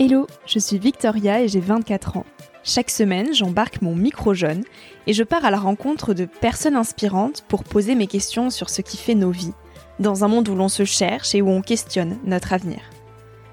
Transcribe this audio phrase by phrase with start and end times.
[0.00, 2.24] Hello, je suis Victoria et j'ai 24 ans.
[2.62, 4.62] Chaque semaine, j'embarque mon micro jeune
[5.08, 8.80] et je pars à la rencontre de personnes inspirantes pour poser mes questions sur ce
[8.80, 9.54] qui fait nos vies,
[9.98, 12.78] dans un monde où l'on se cherche et où on questionne notre avenir.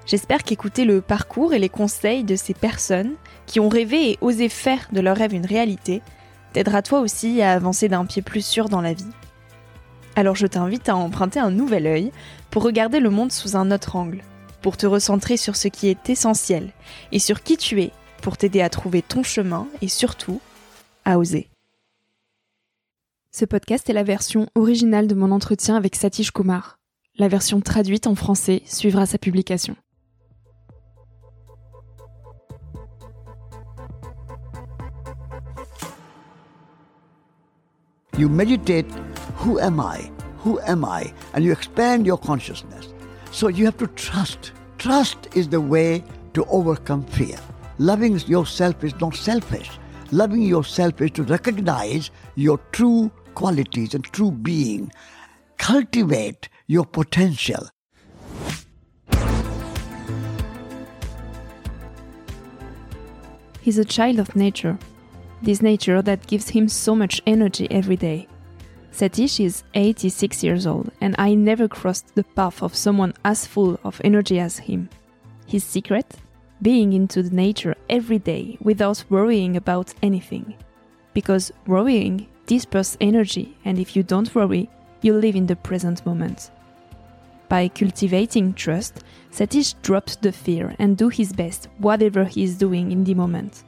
[0.06, 3.14] J'espère qu'écouter le parcours et les conseils de ces personnes
[3.46, 6.00] qui ont rêvé et osé faire de leur rêve une réalité
[6.52, 9.10] t'aidera toi aussi à avancer d'un pied plus sûr dans la vie.
[10.14, 12.12] Alors je t'invite à emprunter un nouvel œil
[12.52, 14.22] pour regarder le monde sous un autre angle,
[14.66, 16.72] pour te recentrer sur ce qui est essentiel
[17.12, 20.40] et sur qui tu es, pour t'aider à trouver ton chemin et surtout
[21.04, 21.48] à oser.
[23.30, 26.80] Ce podcast est la version originale de mon entretien avec Satish Kumar.
[27.14, 29.76] La version traduite en français suivra sa publication.
[38.18, 38.90] You meditate,
[39.44, 40.10] who am I?
[40.44, 41.12] Who am I?
[41.34, 42.92] And you expand your consciousness.
[43.30, 44.55] So you have to trust.
[44.78, 47.38] Trust is the way to overcome fear.
[47.78, 49.70] Loving yourself is not selfish.
[50.12, 54.92] Loving yourself is to recognize your true qualities and true being.
[55.58, 57.68] Cultivate your potential.
[63.60, 64.78] He's a child of nature.
[65.42, 68.28] This nature that gives him so much energy every day.
[68.96, 73.78] Satish is 86 years old, and I never crossed the path of someone as full
[73.84, 74.88] of energy as him.
[75.46, 76.14] His secret?
[76.62, 80.54] Being into the nature every day without worrying about anything.
[81.12, 84.70] Because worrying disperses energy, and if you don't worry,
[85.02, 86.50] you live in the present moment.
[87.50, 92.92] By cultivating trust, Satish drops the fear and do his best whatever he is doing
[92.92, 93.62] in the moment.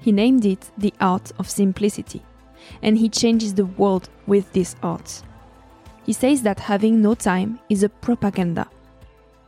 [0.00, 2.22] He named it the art of simplicity,
[2.82, 5.22] and he changes the world with this art.
[6.04, 8.68] He says that having no time is a propaganda.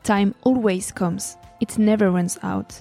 [0.03, 2.81] Time always comes, it never runs out.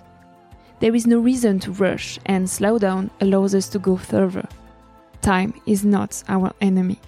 [0.80, 4.48] There is no reason to rush, and slow down allows us to go further.
[5.22, 7.00] Time is not our enemy.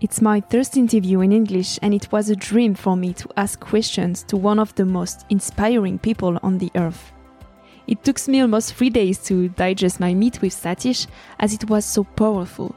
[0.00, 3.60] It's my first interview in English, and it was a dream for me to ask
[3.60, 7.11] questions to one of the most inspiring people on the earth.
[7.86, 11.06] It took me almost three days to digest my meet with Satish,
[11.38, 12.74] as it was so powerful.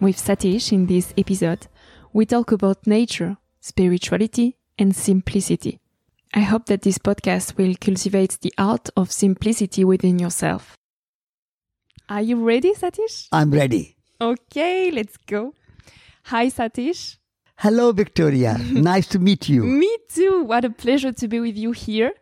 [0.00, 1.66] With Satish in this episode,
[2.12, 5.78] we talk about nature, spirituality, and simplicity.
[6.34, 10.76] I hope that this podcast will cultivate the art of simplicity within yourself.
[12.08, 13.28] Are you ready, Satish?
[13.30, 13.96] I'm ready.
[14.20, 15.54] Okay, let's go.
[16.24, 17.16] Hi, Satish.
[17.56, 18.56] Hello, Victoria.
[18.72, 19.62] nice to meet you.
[19.62, 20.44] Me too.
[20.44, 22.12] What a pleasure to be with you here.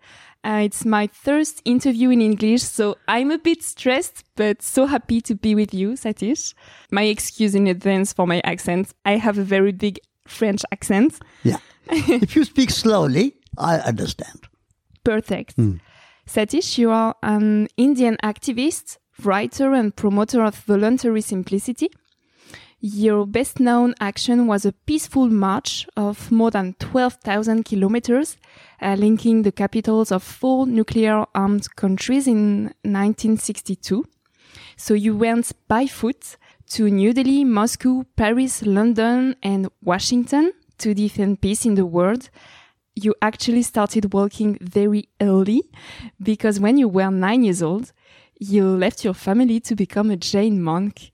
[0.44, 5.20] Uh, it's my first interview in English, so I'm a bit stressed, but so happy
[5.22, 6.54] to be with you, Satish.
[6.90, 8.94] My excuse in advance for my accent.
[9.04, 11.18] I have a very big French accent.
[11.42, 11.58] Yeah.
[11.90, 14.46] if you speak slowly, I understand.
[15.04, 15.56] Perfect.
[16.28, 21.88] Satish, you are an Indian activist, writer, and promoter of voluntary simplicity.
[22.80, 28.36] Your best known action was a peaceful march of more than 12,000 kilometers,
[28.80, 34.04] uh, linking the capitals of four nuclear armed countries in 1962.
[34.76, 36.36] So you went by foot
[36.70, 42.30] to New Delhi, Moscow, Paris, London, and Washington to defend peace in the world.
[42.94, 45.62] You actually started walking very early
[46.22, 47.92] because when you were nine years old,
[48.38, 51.10] you left your family to become a Jain monk.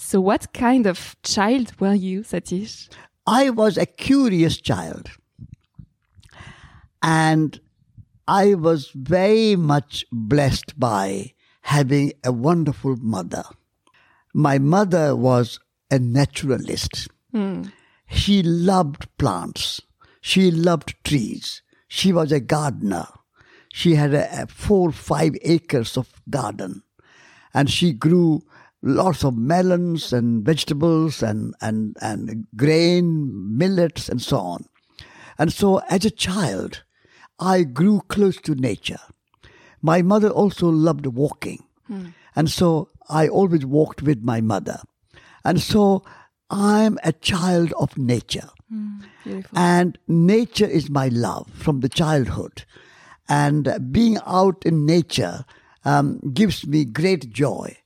[0.00, 2.88] So, what kind of child were you, Satish?
[3.26, 5.10] I was a curious child.
[7.02, 7.60] And
[8.28, 13.42] I was very much blessed by having a wonderful mother.
[14.32, 15.58] My mother was
[15.90, 17.08] a naturalist.
[17.32, 17.64] Hmm.
[18.08, 19.80] She loved plants.
[20.20, 21.60] She loved trees.
[21.88, 23.08] She was a gardener.
[23.72, 26.84] She had a, a four, five acres of garden.
[27.52, 28.44] And she grew
[28.82, 34.64] lots of melons and vegetables and, and, and grain, millets, and so on.
[35.38, 36.82] And so, as a child,
[37.38, 39.00] I grew close to nature.
[39.82, 41.64] My mother also loved walking.
[42.34, 44.80] And so, I always walked with my mother.
[45.44, 46.04] And so,
[46.50, 48.48] I'm a child of nature.
[49.24, 49.58] Beautiful.
[49.58, 52.64] And nature is my love from the childhood.
[53.28, 55.44] And being out in nature
[55.84, 57.76] um, gives me great joy.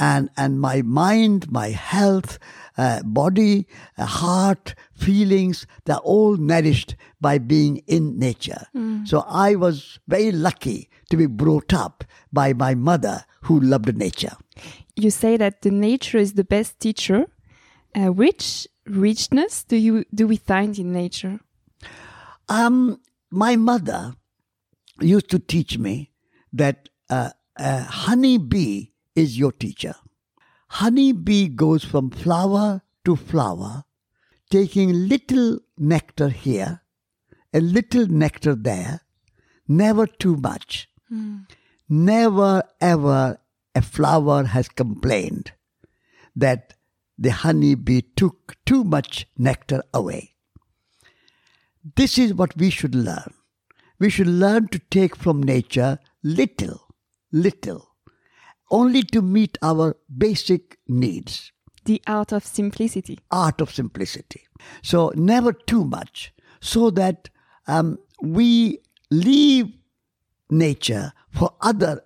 [0.00, 2.38] And, and my mind, my health,
[2.78, 3.66] uh, body,
[3.98, 8.66] uh, heart, feelings, they're all nourished by being in nature.
[9.04, 14.36] So I was very lucky to be brought up by my mother who loved nature.
[14.96, 17.26] You say that the nature is the best teacher.
[17.94, 21.40] Uh, which richness do you do we find in nature?
[22.48, 23.00] Um,
[23.30, 24.14] my mother
[25.00, 26.10] used to teach me
[26.52, 29.94] that uh, a honey bee is your teacher.
[30.68, 33.84] Honey bee goes from flower to flower,
[34.50, 36.82] taking little nectar here,
[37.52, 39.00] a little nectar there,
[39.68, 40.88] never too much.
[41.08, 41.38] Hmm.
[41.88, 43.38] Never ever
[43.74, 45.52] a flower has complained
[46.36, 46.74] that
[47.18, 50.34] the honey bee took too much nectar away.
[51.96, 53.34] This is what we should learn.
[53.98, 56.80] We should learn to take from nature little,
[57.32, 57.89] little,
[58.70, 61.52] only to meet our basic needs.
[61.84, 63.18] The art of simplicity.
[63.30, 64.42] Art of simplicity.
[64.82, 67.30] So, never too much, so that
[67.66, 68.80] um, we
[69.10, 69.72] leave
[70.50, 72.02] nature for other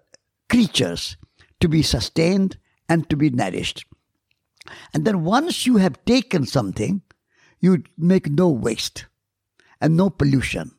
[0.49, 1.17] creatures
[1.61, 2.57] to be sustained
[2.89, 3.85] and to be nourished.
[4.93, 7.03] And then once you have taken something,
[7.61, 9.07] you make no waste
[9.81, 10.73] and no pollution.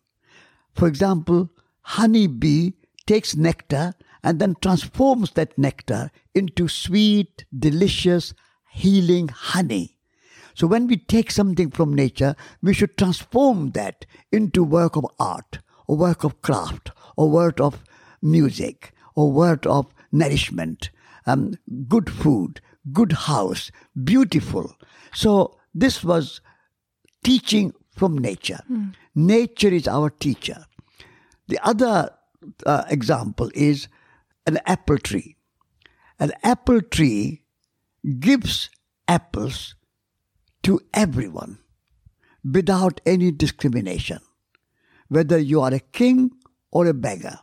[0.74, 1.50] For example,
[1.82, 2.74] honey bee
[3.06, 3.94] takes nectar
[4.26, 8.34] and then transforms that nectar into sweet, delicious,
[8.72, 10.00] healing honey.
[10.56, 15.60] So when we take something from nature, we should transform that into work of art,
[15.88, 17.84] or work of craft, or work of
[18.22, 20.90] music, or work of nourishment,
[21.28, 21.54] um,
[21.88, 22.62] good food,
[22.92, 23.70] good house,
[24.04, 24.76] beautiful.
[25.14, 26.42] So this was
[27.24, 28.62] teaching from nature.
[29.14, 30.66] Nature is our teacher.
[31.48, 32.10] The other
[32.66, 33.88] uh, example is
[34.46, 35.36] an apple tree.
[36.20, 37.44] An apple tree
[38.20, 38.70] gives
[39.08, 39.76] apples
[40.64, 41.60] to everyone
[42.44, 44.20] without any discrimination.
[45.10, 46.32] Whether you are a king
[46.72, 47.40] or a beggar,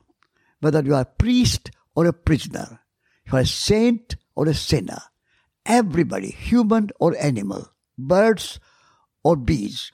[0.61, 2.81] whether you are a priest or a prisoner,
[3.27, 5.01] you are a saint or a sinner,
[5.67, 7.69] everybody, human or animal,
[7.99, 8.59] birds
[9.23, 9.93] or bees,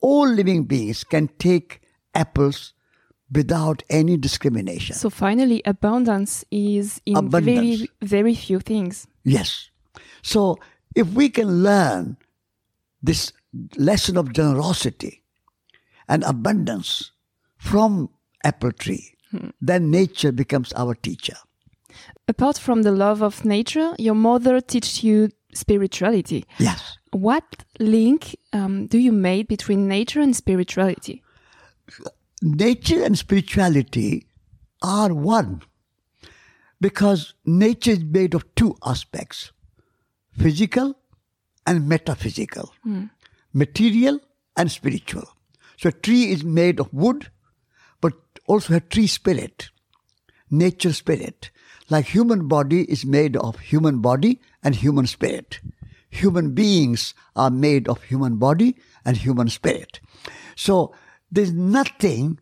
[0.00, 1.80] all living beings can take
[2.14, 2.74] apples
[3.32, 4.96] without any discrimination.
[4.96, 7.44] So finally, abundance is in Abundance.
[7.44, 9.06] very, very few things.
[9.24, 9.70] Yes.
[10.22, 10.58] So
[10.94, 12.16] if we can learn
[13.02, 13.32] this
[13.76, 15.22] lesson of generosity
[16.08, 17.12] and abundance
[17.56, 18.10] from
[18.44, 19.16] apple tree,
[19.60, 21.36] then nature becomes our teacher.
[22.26, 26.44] Apart from the love of nature, your mother teach you spirituality.
[26.58, 26.98] Yes.
[27.12, 31.22] What link um, do you make between nature and spirituality?
[32.42, 34.26] Nature and spirituality
[34.82, 35.62] are one
[36.80, 39.52] because nature is made of two aspects
[40.38, 40.96] physical
[41.66, 43.04] and metaphysical, hmm.
[43.52, 44.18] material
[44.56, 45.28] and spiritual.
[45.76, 47.30] So, a tree is made of wood,
[48.00, 48.14] but
[48.46, 49.70] also a tree spirit,
[50.50, 51.50] nature spirit.
[51.90, 55.60] Like human body is made of human body and human spirit.
[56.08, 60.00] Human beings are made of human body and human spirit.
[60.54, 60.94] So
[61.30, 62.38] there's nothing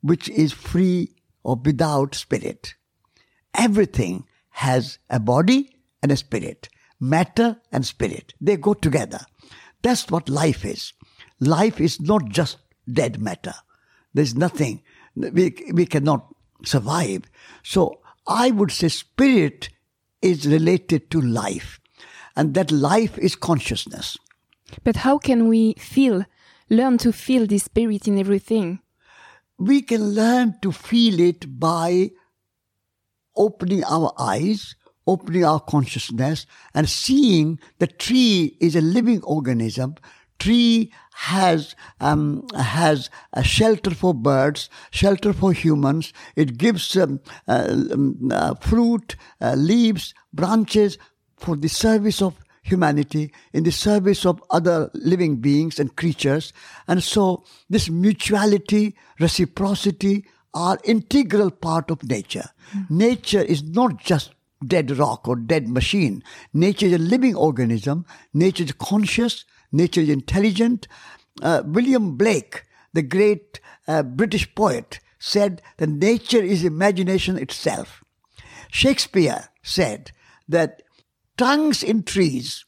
[0.00, 2.74] which is free or without spirit.
[3.54, 5.70] Everything has a body
[6.02, 6.68] and a spirit,
[7.00, 8.34] matter and spirit.
[8.40, 9.20] They go together.
[9.82, 10.92] That's what life is.
[11.40, 12.58] Life is not just
[12.92, 13.54] dead matter.
[14.14, 14.82] There's nothing,
[15.14, 17.22] we, we cannot survive.
[17.62, 19.68] So I would say spirit
[20.20, 21.80] is related to life,
[22.36, 24.16] and that life is consciousness.
[24.84, 26.24] But how can we feel,
[26.70, 28.80] learn to feel the spirit in everything?
[29.58, 32.10] We can learn to feel it by
[33.36, 34.76] opening our eyes,
[35.06, 39.96] opening our consciousness, and seeing the tree is a living organism.
[40.38, 46.12] Tree has um, has a shelter for birds, shelter for humans.
[46.36, 50.96] It gives um, uh, um, uh, fruit, uh, leaves, branches
[51.36, 56.52] for the service of humanity, in the service of other living beings and creatures.
[56.86, 62.50] And so, this mutuality, reciprocity are integral part of nature.
[62.90, 64.32] Nature is not just
[64.66, 66.22] dead rock or dead machine.
[66.52, 68.04] Nature is a living organism.
[68.34, 69.44] Nature is conscious.
[69.72, 70.88] Nature is intelligent.
[71.42, 78.02] Uh, William Blake, the great uh, British poet, said that nature is imagination itself.
[78.70, 80.12] Shakespeare said
[80.48, 80.82] that
[81.38, 82.66] tongues in trees,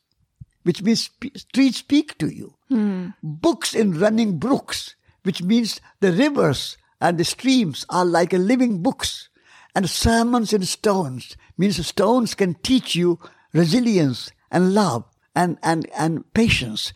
[0.62, 1.10] which means
[1.52, 3.08] trees speak to you, hmm.
[3.22, 8.82] books in running brooks, which means the rivers and the streams are like a living
[8.82, 9.28] books,
[9.74, 13.18] and sermons in stones means stones can teach you
[13.52, 16.92] resilience and love and, and, and patience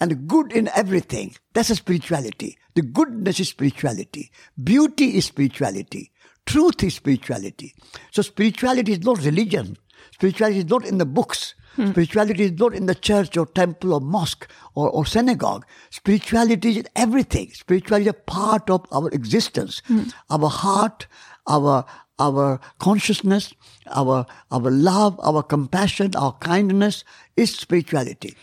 [0.00, 1.34] and good in everything.
[1.54, 2.58] That's a spirituality.
[2.74, 4.30] The goodness is spirituality.
[4.62, 6.12] Beauty is spirituality.
[6.46, 7.74] Truth is spirituality.
[8.12, 9.76] So spirituality is not religion.
[10.12, 11.54] Spirituality is not in the books.
[11.90, 15.64] Spirituality is not in the church or temple or mosque or, or synagogue.
[15.90, 17.50] Spirituality is in everything.
[17.52, 19.80] Spirituality is a part of our existence.
[20.28, 21.06] Our heart,
[21.46, 21.84] our
[22.18, 23.54] our consciousness,
[23.86, 27.04] our, our love, our compassion, our kindness
[27.36, 28.34] is spirituality.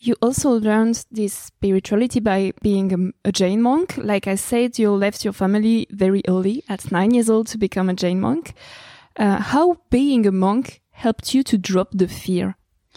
[0.00, 2.92] You also learned this spirituality by being
[3.24, 3.96] a, a, Jain monk.
[3.96, 7.88] Like I said, you left your family very early, at nine years old, to become
[7.88, 8.54] a Jain monk.
[9.16, 12.56] Uh, how being a monk helped you to drop the fear?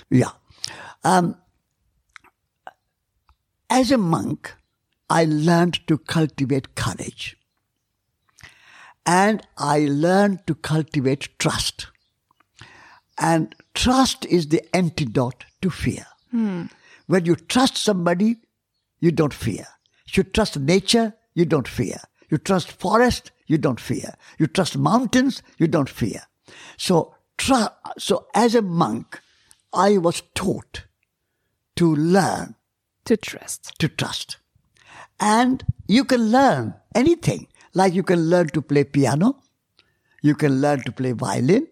[0.10, 0.32] Yeah.
[1.04, 1.36] Um,
[3.70, 4.54] as a monk,
[5.10, 7.38] I learned to cultivate courage.
[9.06, 11.88] And I learned to cultivate trust.
[13.18, 16.06] And trust is the antidote to fear.
[16.32, 16.64] Hmm.
[17.08, 18.38] When you trust somebody,
[19.00, 19.66] you don't fear.
[20.14, 22.00] You trust nature, you don't fear.
[22.30, 24.16] You trust forest, you don't fear.
[24.38, 26.24] You trust mountains, you don't fear.
[26.78, 29.20] So, so as a monk,
[29.74, 30.86] I was taught
[31.76, 32.56] to learn
[33.06, 33.74] to trust.
[33.80, 34.38] To trust.
[35.20, 37.48] And you can learn anything.
[37.74, 39.38] Like you can learn to play piano,
[40.22, 41.68] you can learn to play violin,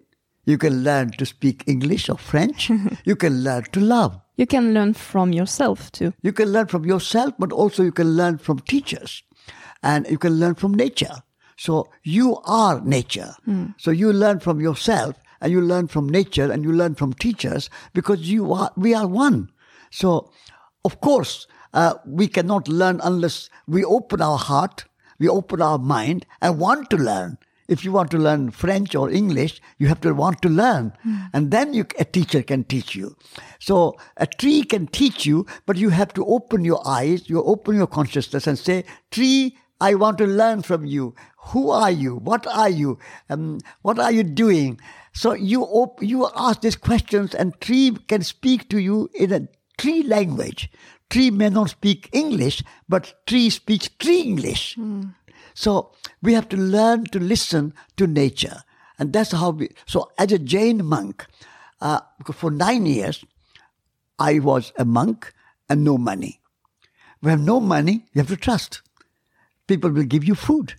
[0.45, 2.69] you can learn to speak English or French,
[3.05, 4.19] you can learn to love.
[4.37, 6.13] You can learn from yourself too.
[6.21, 9.23] You can learn from yourself, but also you can learn from teachers
[9.81, 11.23] and you can learn from nature.
[11.57, 13.33] So you are nature.
[13.47, 13.75] Mm.
[13.77, 15.15] So you learn from yourself
[15.45, 19.07] and you learn from nature and you learn from teachers because you are, we are
[19.07, 19.51] one.
[19.91, 20.31] So
[20.83, 24.85] of course, uh, we cannot learn unless we open our heart,
[25.19, 27.37] we open our mind and want to learn.
[27.67, 30.93] If you want to learn French or English, you have to want to learn.
[31.05, 31.29] Mm.
[31.33, 33.15] And then you, a teacher can teach you.
[33.59, 37.75] So a tree can teach you, but you have to open your eyes, you open
[37.75, 41.15] your consciousness and say, tree, I want to learn from you.
[41.49, 42.15] Who are you?
[42.15, 42.97] What are you?
[43.29, 44.79] Um, what are you doing?
[45.15, 49.47] So you op- you ask these questions, and tree can speak to you in a
[49.77, 50.69] tree language.
[51.09, 54.75] Tree may not speak English, but tree speaks tree English.
[54.75, 55.15] Mm.
[55.53, 55.91] So
[56.21, 58.63] we have to learn to listen to nature.
[58.99, 61.25] And that's how we, so as a Jain monk,
[61.79, 62.01] uh,
[62.33, 63.23] for nine years,
[64.19, 65.33] I was a monk
[65.69, 66.41] and no money.
[67.21, 68.81] We have no money, you have to trust.
[69.67, 70.75] People will give you food.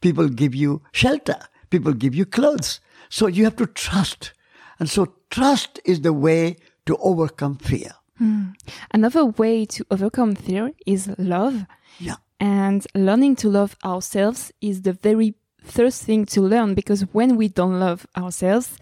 [0.00, 1.38] People give you shelter.
[1.70, 2.80] People give you clothes.
[3.08, 4.32] So you have to trust.
[4.78, 7.92] And so trust is the way to overcome fear.
[8.20, 8.54] Mm.
[8.92, 11.66] Another way to overcome fear is love.
[11.98, 12.16] Yeah.
[12.40, 17.48] And learning to love ourselves is the very first thing to learn because when we
[17.48, 18.78] don't love ourselves,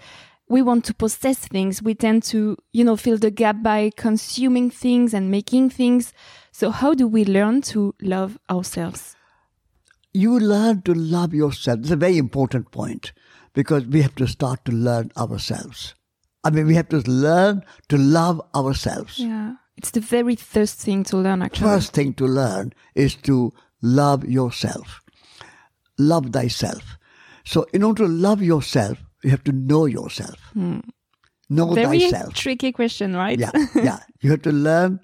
[0.48, 1.82] we want to possess things.
[1.82, 6.12] We tend to, you know, fill the gap by consuming things and making things.
[6.52, 9.16] So how do we learn to love ourselves?
[10.12, 11.80] You learn to love yourself.
[11.80, 13.12] It's a very important point
[13.56, 15.94] because we have to start to learn ourselves.
[16.44, 19.18] I mean, we have to learn to love ourselves.
[19.18, 19.54] Yeah.
[19.76, 21.66] It's the very first thing to learn, actually.
[21.66, 25.00] First thing to learn is to love yourself.
[25.98, 26.98] Love thyself.
[27.44, 30.38] So, in order to love yourself, you have to know yourself.
[30.52, 30.80] Hmm.
[31.48, 32.34] Know very thyself.
[32.34, 33.38] tricky question, right?
[33.38, 34.00] Yeah, yeah.
[34.20, 35.00] You have to learn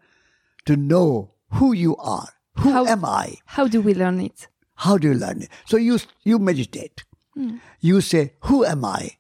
[0.66, 2.28] to know who you are.
[2.58, 3.36] Who how, am I?
[3.46, 4.48] How do we learn it?
[4.74, 5.48] How do you learn it?
[5.64, 7.04] So you you meditate.
[7.34, 7.56] Hmm.
[7.80, 9.18] You say, "Who am I?"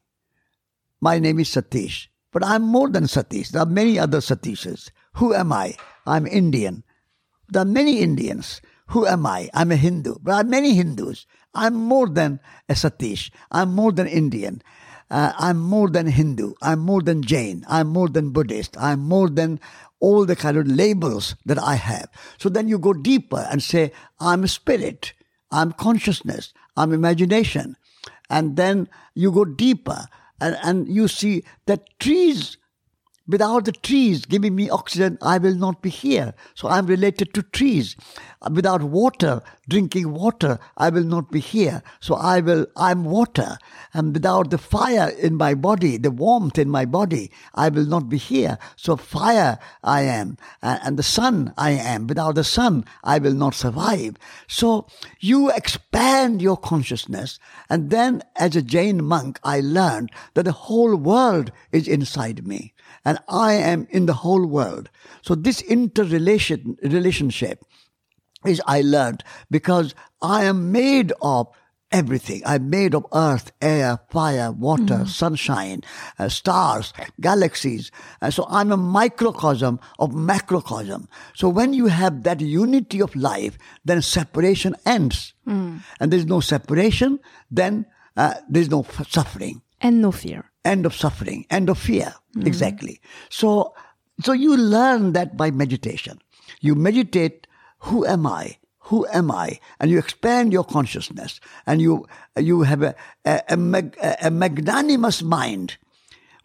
[1.00, 2.08] My name is Satish.
[2.32, 3.50] But I'm more than Satish.
[3.50, 4.90] There are many other Satishes.
[5.14, 5.76] Who am I?
[6.06, 6.82] I'm Indian.
[7.48, 8.62] There are many Indians.
[8.88, 9.50] Who am I?
[9.52, 10.16] I'm a Hindu.
[10.22, 11.26] There are many Hindus.
[11.54, 13.30] I'm more than a Satish.
[13.50, 14.62] I'm more than Indian.
[15.10, 16.54] Uh, I'm more than Hindu.
[16.62, 17.66] I'm more than Jain.
[17.68, 18.76] I'm more than Buddhist.
[18.78, 19.60] I'm more than
[20.00, 22.08] all the kind of labels that I have.
[22.38, 25.12] So then you go deeper and say, I'm a spirit.
[25.50, 26.54] I'm consciousness.
[26.78, 27.76] I'm imagination.
[28.32, 30.06] And then you go deeper.
[30.40, 32.56] And, and you see that trees
[33.32, 36.34] Without the trees giving me oxygen, I will not be here.
[36.54, 37.96] So I'm related to trees.
[38.42, 41.82] Uh, without water, drinking water, I will not be here.
[41.98, 43.56] So I will, I'm water.
[43.94, 48.10] And without the fire in my body, the warmth in my body, I will not
[48.10, 48.58] be here.
[48.76, 50.36] So fire I am.
[50.62, 52.08] Uh, and the sun I am.
[52.08, 54.16] Without the sun, I will not survive.
[54.46, 54.86] So
[55.20, 57.38] you expand your consciousness.
[57.70, 62.74] And then as a Jain monk, I learned that the whole world is inside me
[63.04, 64.90] and I am in the whole world.
[65.22, 67.64] So this interrelation relationship
[68.46, 71.48] is I learned because I am made of
[71.90, 72.42] everything.
[72.46, 75.08] I'm made of earth, air, fire, water, mm.
[75.08, 75.82] sunshine,
[76.18, 77.90] uh, stars, galaxies.
[78.20, 81.08] Uh, so I'm a microcosm of macrocosm.
[81.34, 85.34] So when you have that unity of life, then separation ends.
[85.46, 85.82] Mm.
[86.00, 89.60] And there's no separation, then uh, there's no suffering.
[89.80, 92.14] And no fear end of suffering, end of fear.
[92.36, 92.46] Mm.
[92.46, 93.00] Exactly.
[93.28, 93.74] So,
[94.20, 96.20] so you learn that by meditation.
[96.60, 97.46] You meditate,
[97.80, 98.58] who am I?
[98.86, 99.58] who am I?
[99.80, 105.22] And you expand your consciousness and you, you have a, a, a, mag, a magnanimous
[105.22, 105.76] mind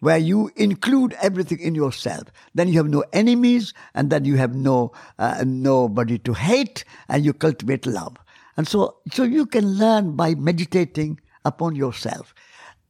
[0.00, 2.28] where you include everything in yourself.
[2.54, 7.24] Then you have no enemies and then you have no, uh, nobody to hate and
[7.24, 8.16] you cultivate love.
[8.56, 12.34] And so, so you can learn by meditating upon yourself.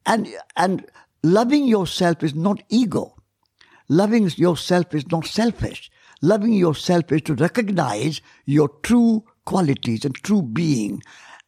[0.05, 0.87] And, and
[1.23, 3.17] loving yourself is not ego.
[3.89, 5.91] Loving yourself is not selfish.
[6.21, 11.03] Loving yourself is to recognize your true qualities and true being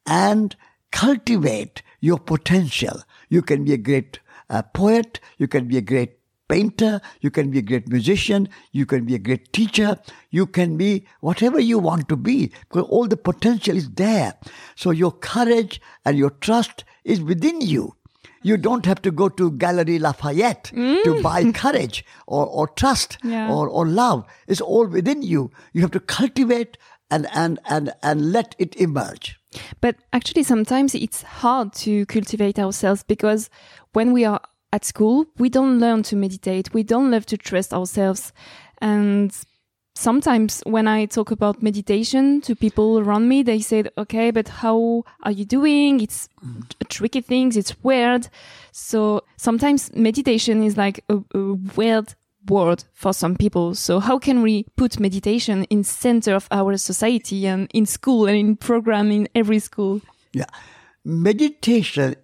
[0.07, 0.57] and
[0.91, 3.03] cultivate your potential.
[3.29, 6.17] You can be a great uh, poet, you can be a great
[6.49, 9.97] painter, you can be a great musician, you can be a great teacher,
[10.31, 14.35] you can be whatever you want to be, because all the potential is there.
[14.75, 17.95] So your courage and your trust is within you.
[18.43, 21.03] You don't have to go to Gallery Lafayette mm.
[21.05, 23.53] to buy courage or, or trust yeah.
[23.53, 24.25] or, or love.
[24.49, 25.51] It's all within you.
[25.73, 26.79] You have to cultivate
[27.11, 29.39] and, and, and, and let it emerge.
[29.81, 33.51] But actually, sometimes it's hard to cultivate ourselves because
[33.93, 34.41] when we are
[34.73, 36.73] at school, we don't learn to meditate.
[36.73, 38.33] We don't learn to trust ourselves.
[38.79, 39.33] And
[40.01, 45.05] sometimes when I talk about meditation to people around me, they said, okay, but how
[45.23, 46.01] are you doing?
[46.01, 46.29] It's
[46.89, 47.57] tricky things.
[47.57, 48.29] It's weird.
[48.73, 52.15] So sometimes meditation is like a, a weird
[52.49, 53.75] word for some people.
[53.75, 58.37] So how can we put meditation in center of our society and in school and
[58.37, 60.01] in program in every school?
[60.33, 60.47] Yeah.
[61.05, 62.15] Meditation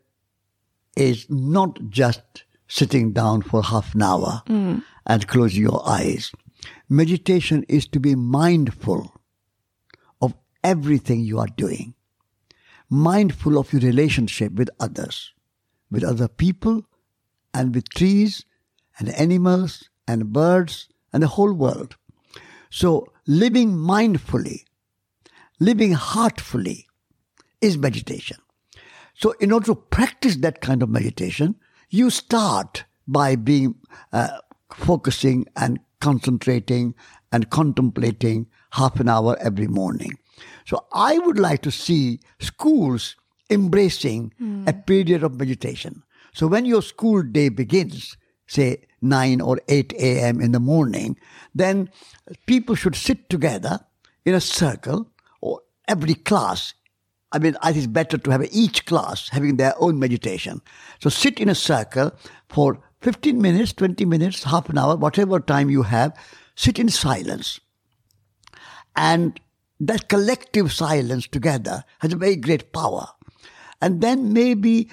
[0.97, 4.83] is not just sitting down for half an hour mm.
[5.07, 6.33] and closing your eyes.
[6.89, 9.21] Meditation is to be mindful
[10.21, 11.95] of everything you are doing,
[12.89, 15.33] mindful of your relationship with others,
[15.91, 16.85] with other people,
[17.53, 18.45] and with trees
[18.99, 21.97] and animals and birds and the whole world.
[22.71, 24.65] So, living mindfully,
[25.59, 26.87] living heartfully
[27.61, 28.37] is meditation.
[29.15, 31.57] So, in order to practice that kind of meditation,
[31.89, 33.77] you start by being
[34.13, 34.39] uh,
[34.71, 36.95] focusing and concentrating
[37.33, 40.13] and contemplating half an hour every morning.
[40.67, 43.17] So I would like to see schools
[43.51, 44.69] embracing mm.
[44.69, 46.03] a period of meditation.
[46.33, 50.41] So when your school day begins, say 9 or 8 a.m.
[50.41, 51.17] in the morning,
[51.55, 51.91] then
[52.47, 53.81] people should sit together
[54.25, 55.09] in a circle
[55.41, 56.75] or every class.
[57.33, 60.61] I mean, I think it's better to have each class having their own meditation.
[61.01, 62.13] So sit in a circle
[62.49, 66.17] for 15 minutes, 20 minutes, half an hour, whatever time you have,
[66.55, 67.61] sit in silence.
[68.97, 69.39] And
[69.81, 73.07] that collective silence together has a very great power.
[73.83, 74.91] And then maybe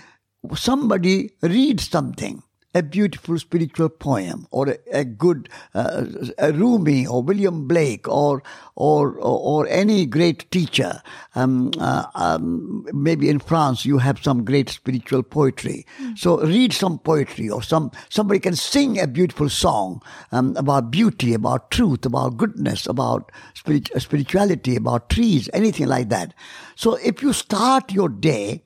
[0.55, 6.05] somebody reads something a beautiful spiritual poem or a, a good uh,
[6.37, 8.41] a Rumi or William Blake or
[8.75, 11.01] or or, or any great teacher.
[11.35, 15.85] Um, uh, um, maybe in France you have some great spiritual poetry.
[16.01, 16.17] Mm.
[16.17, 21.33] So read some poetry or some somebody can sing a beautiful song um, about beauty,
[21.33, 26.33] about truth, about goodness, about spirit, spirituality, about trees, anything like that.
[26.75, 28.63] So if you start your day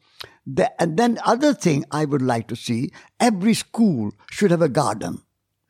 [0.48, 4.70] the, and then other thing I would like to see, every school should have a
[4.70, 5.22] garden.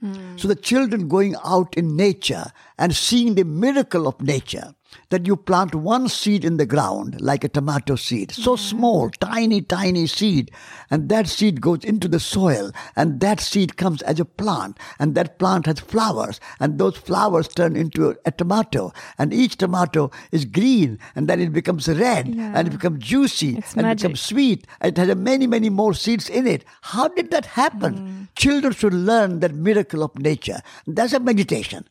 [0.04, 0.40] Mm.
[0.40, 2.46] So the children going out in nature
[2.78, 4.76] and seeing the miracle of nature
[5.10, 8.62] that you plant one seed in the ground like a tomato seed, so yeah.
[8.62, 10.52] small, tiny, tiny seed,
[10.89, 15.15] and that seed goes into the soil, and that seed comes as a plant, and
[15.15, 20.12] that plant has flowers, and those flowers turn into a, a tomato, and each tomato
[20.32, 22.54] is green, and then it becomes red, yeah.
[22.56, 24.04] and it becomes juicy, it's and magic.
[24.04, 24.67] becomes sweet.
[24.82, 26.65] It has many, many more seeds in it.
[26.82, 27.95] How did that happen?
[27.95, 28.28] Mm.
[28.36, 30.62] Children should learn that miracle of nature.
[30.86, 31.88] That's a meditation.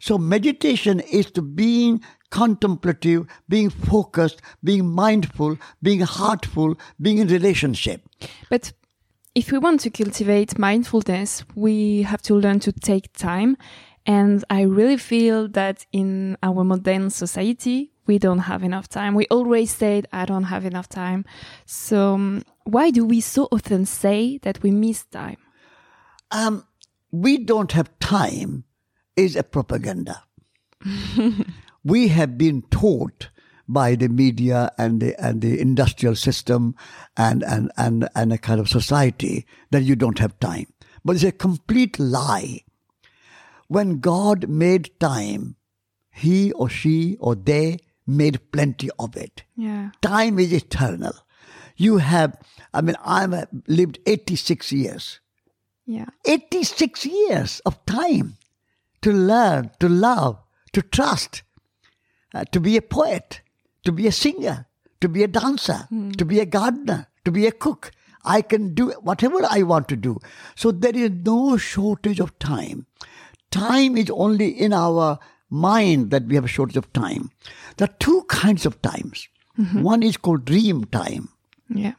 [0.00, 8.02] So meditation is to being contemplative, being focused, being mindful, being heartful, being in relationship.
[8.50, 8.72] But
[9.34, 13.56] if we want to cultivate mindfulness, we have to learn to take time.
[14.04, 19.14] And I really feel that in our modern society, we don't have enough time.
[19.14, 21.24] We always say, I don't have enough time.
[21.66, 25.36] So um, why do we so often say that we miss time?
[26.30, 26.64] Um,
[27.12, 28.64] we don't have time
[29.14, 30.24] is a propaganda.
[31.88, 33.30] we have been taught
[33.68, 36.74] by the media and the and the industrial system
[37.16, 40.66] and and and and a kind of society that you don't have time.
[41.04, 42.60] But it's a complete lie.
[43.68, 45.56] When God made time,
[46.10, 49.42] he or she or they made plenty of it.
[49.56, 49.90] Yeah.
[50.00, 51.12] Time is eternal.
[51.76, 52.36] You have,
[52.72, 55.20] I mean, I've lived 86 years.
[55.86, 56.06] Yeah.
[56.26, 58.38] 86 years of time
[59.02, 60.38] to learn, to love,
[60.72, 61.42] to trust,
[62.34, 63.40] uh, to be a poet,
[63.84, 64.66] to be a singer,
[65.00, 65.86] to be a dancer,
[66.16, 67.92] to be a gardener, to be a cook.
[68.24, 70.18] I can do whatever I want to do.
[70.56, 72.86] So there is no shortage of time.
[73.50, 77.30] Time is only in our mind that we have a shortage of time.
[77.76, 79.28] There are two kinds of times.
[79.72, 81.30] One is called dream time.
[81.68, 81.94] Yeah.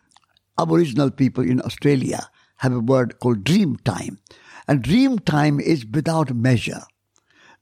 [0.58, 4.20] Aboriginal people in Australia have a word called dream time.
[4.68, 6.84] And dream time is without measure.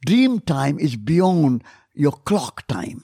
[0.06, 1.64] Dream time is beyond
[1.98, 3.04] your clock time,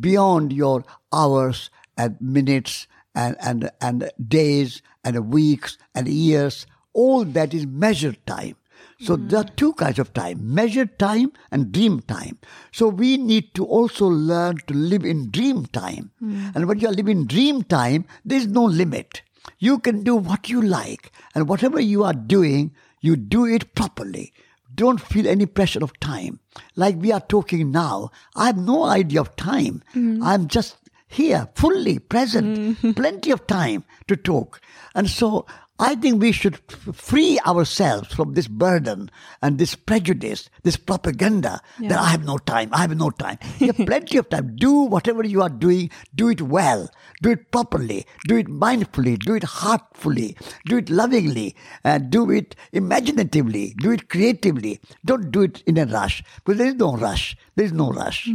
[0.00, 6.66] beyond your hours and minutes and, and, and days and weeks and years.
[6.92, 8.56] All that is measured time.
[9.00, 9.28] So hmm.
[9.28, 12.38] there are two kinds of time measured time and dream time.
[12.72, 16.10] So we need to also learn to live in dream time.
[16.18, 16.48] Hmm.
[16.54, 19.22] And when you are living dream time, there is no limit.
[19.58, 24.32] You can do what you like, and whatever you are doing, you do it properly.
[24.74, 26.40] Don't feel any pressure of time.
[26.76, 29.82] Like we are talking now, I have no idea of time.
[29.94, 30.22] Mm-hmm.
[30.22, 30.76] I'm just
[31.08, 32.92] here, fully present, mm-hmm.
[32.92, 34.60] plenty of time to talk.
[34.94, 35.46] And so
[35.80, 36.58] I think we should
[36.92, 39.10] free ourselves from this burden
[39.42, 43.38] and this prejudice, this propaganda that I have no time, I have no time.
[43.58, 44.56] You have plenty of time.
[44.56, 46.90] Do whatever you are doing, do it well,
[47.22, 50.36] do it properly, do it mindfully, do it heartfully,
[50.66, 54.80] do it lovingly, and do it imaginatively, do it creatively.
[55.04, 57.36] Don't do it in a rush because there is no rush.
[57.54, 58.26] There is no rush.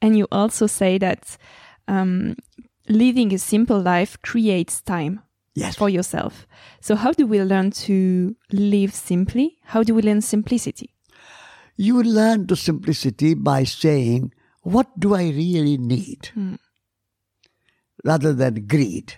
[0.00, 1.36] And you also say that
[1.88, 2.36] um,
[2.88, 5.20] living a simple life creates time
[5.60, 5.76] Yes.
[5.76, 6.46] for yourself.
[6.80, 9.58] So, how do we learn to live simply?
[9.64, 10.94] How do we learn simplicity?
[11.76, 16.30] You learn to simplicity by saying, What do I really need?
[16.34, 16.54] Hmm.
[18.04, 19.14] Rather than greed.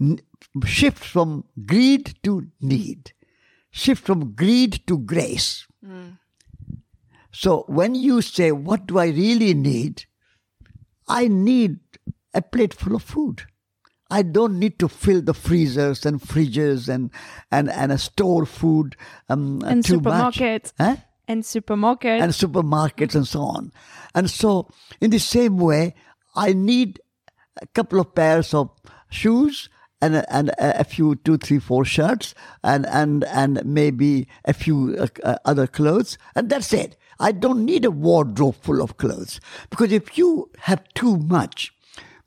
[0.00, 0.20] N-
[0.64, 3.12] shift from greed to need.
[3.70, 5.66] Shift from greed to grace.
[5.84, 6.10] Hmm.
[7.32, 10.04] So when you say, What do I really need?
[11.08, 11.78] I need
[12.34, 13.44] a plate full of food.
[14.10, 17.10] I don't need to fill the freezers and fridges and
[17.50, 18.96] and and a store food
[19.28, 20.36] um, And too much.
[20.36, 20.72] supermarkets.
[20.78, 20.96] Huh?
[21.28, 22.20] And supermarket.
[22.20, 23.72] and supermarkets and so on.
[24.14, 24.68] And so,
[25.00, 25.94] in the same way,
[26.36, 27.00] I need
[27.60, 28.70] a couple of pairs of
[29.10, 29.68] shoes
[30.00, 34.52] and a, and a a few two, three, four shirts and and and maybe a
[34.52, 36.96] few uh, uh, other clothes, and that's it.
[37.18, 39.40] I don't need a wardrobe full of clothes
[39.70, 41.72] because if you have too much,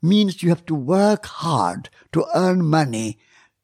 [0.02, 3.18] means you have to work hard to earn money.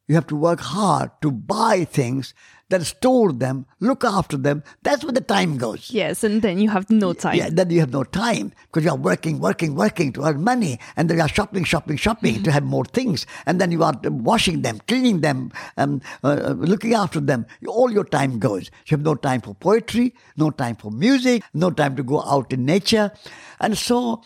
[0.09, 2.33] You have to work hard to buy things,
[2.68, 4.62] then store them, look after them.
[4.85, 5.90] That's where the time goes.
[5.90, 7.35] yes, and then you have no time.
[7.35, 10.79] Yeah, then you have no time because you are working, working, working to earn money,
[10.96, 13.99] and then you are shopping, shopping, shopping to have more things, and then you are
[14.05, 17.44] washing them, cleaning them, um, uh, looking after them.
[17.66, 18.70] All your time goes.
[18.87, 22.53] You have no time for poetry, no time for music, no time to go out
[22.53, 23.11] in nature,
[23.59, 24.22] and so.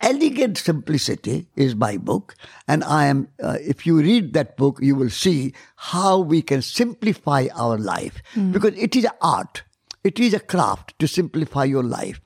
[0.00, 2.34] Elegant Simplicity is my book,
[2.68, 3.28] and I am.
[3.42, 8.22] Uh, if you read that book, you will see how we can simplify our life
[8.52, 9.62] because it is an art.
[10.02, 12.20] It is a craft to simplify your life.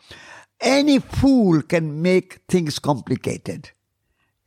[0.61, 3.71] Any fool can make things complicated.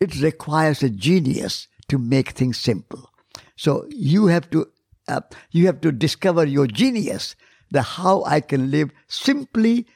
[0.01, 3.10] It requires a genius to make things simple.
[3.55, 4.67] So you have to
[5.07, 7.36] uh, you have to discover your genius,
[7.69, 9.88] the how I can live simply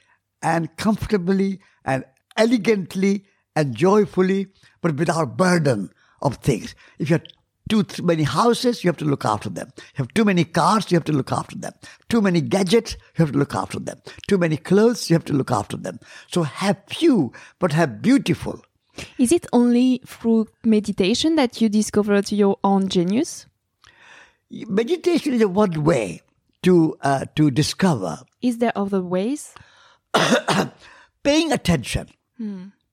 [0.41, 2.05] and comfortably and
[2.37, 4.47] elegantly and joyfully,
[4.81, 5.89] but without burden
[6.21, 6.75] of things.
[6.99, 7.25] If you have
[7.69, 9.71] too many houses, you have to look after them.
[9.77, 11.73] You have too many cars, you have to look after them.
[12.09, 13.99] Too many gadgets, you have to look after them.
[14.27, 15.99] Too many clothes, you have to look after them.
[16.31, 18.61] So have few, but have beautiful.
[19.17, 23.47] Is it only through meditation that you discovered your own genius?
[24.51, 26.21] Meditation is one way
[26.63, 29.53] to uh, to discover Is there other ways?
[31.23, 32.07] paying attention.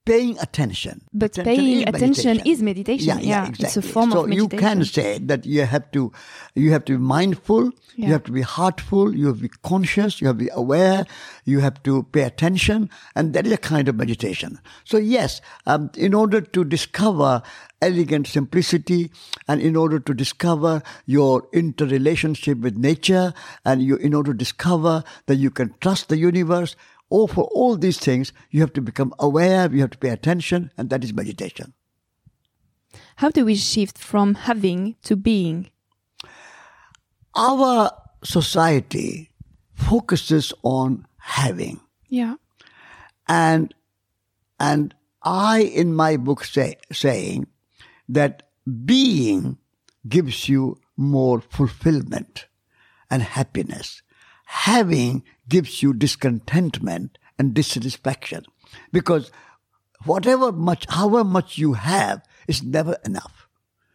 [0.04, 1.00] Paying attention.
[1.12, 1.18] Hmm.
[1.18, 2.52] But Attention paying is attention meditation.
[2.52, 3.06] is meditation.
[3.06, 3.66] Yeah, yeah, Yeah, exactly.
[3.66, 4.50] it's a form so of meditation.
[4.50, 6.10] So you can say that you have to,
[6.56, 8.06] you have to be mindful, Yeah.
[8.06, 11.06] you have to be heartful, you have to be conscious, you have to be aware,
[11.44, 14.58] you have to pay attention, and that is a kind of meditation.
[14.82, 17.40] So yes, um, in order to discover
[17.80, 19.10] elegant simplicity,
[19.46, 25.04] and in order to discover your interrelationship with nature, and you, in order to discover
[25.26, 26.74] that you can trust the universe,
[27.12, 30.70] or for all these things, you have to become aware, you have to pay attention,
[30.78, 31.74] and that is meditation.
[33.16, 35.68] How do we shift from having to being?
[37.36, 37.90] Our
[38.24, 39.30] society
[39.74, 41.80] focuses on having.
[42.08, 42.36] Yeah.
[43.28, 43.74] And
[44.58, 47.46] and I in my book say saying
[48.08, 48.48] that
[48.86, 49.58] being
[50.08, 52.46] gives you more fulfillment
[53.10, 54.00] and happiness.
[54.46, 58.42] Having gives you discontentment and dissatisfaction.
[58.90, 59.30] Because
[60.06, 63.46] whatever much, however much you have, is never enough.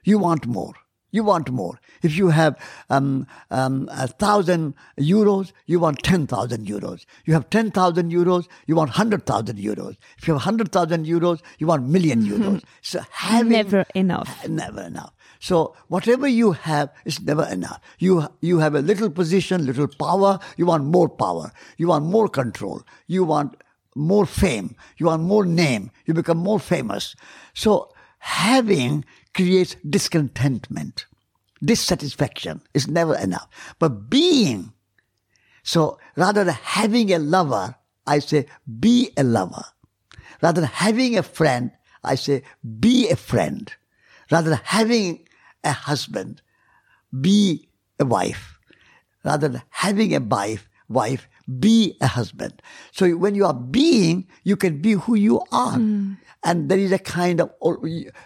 [0.04, 0.76] You want more.
[1.18, 1.80] You want more.
[2.04, 2.56] If you have
[2.92, 7.06] um, um, a thousand euros, you want 10,000 euros.
[7.26, 9.98] You have 10,000 euros, you want 100,000 euros.
[10.20, 12.64] If you have 100,000 euros, you want million euros.
[12.84, 14.48] So having Never enough.
[14.48, 15.12] never enough.
[15.40, 17.80] So whatever you have is never enough.
[17.98, 20.38] You you have a little position, little power.
[20.58, 21.52] You want more power.
[21.78, 22.84] You want more control.
[23.08, 23.56] You want
[23.96, 24.76] more fame.
[24.98, 25.90] You want more name.
[26.06, 27.16] You become more famous.
[27.56, 29.06] So having
[29.38, 31.06] creates discontentment.
[31.64, 33.48] Dissatisfaction is never enough.
[33.78, 34.74] But being,
[35.64, 37.76] so rather than having a lover,
[38.08, 38.48] I say
[38.80, 39.64] be a lover.
[40.42, 41.72] Rather than having a friend,
[42.04, 42.42] I say
[42.80, 43.72] be a friend.
[44.32, 45.28] Rather than having
[45.64, 46.42] a husband,
[47.22, 47.70] be
[48.00, 48.60] a wife.
[49.24, 51.28] Rather than having a wife, wife,
[51.60, 52.62] be a husband.
[52.92, 55.78] So when you are being, you can be who you are.
[55.78, 56.18] Mm.
[56.44, 57.52] And there is a kind of,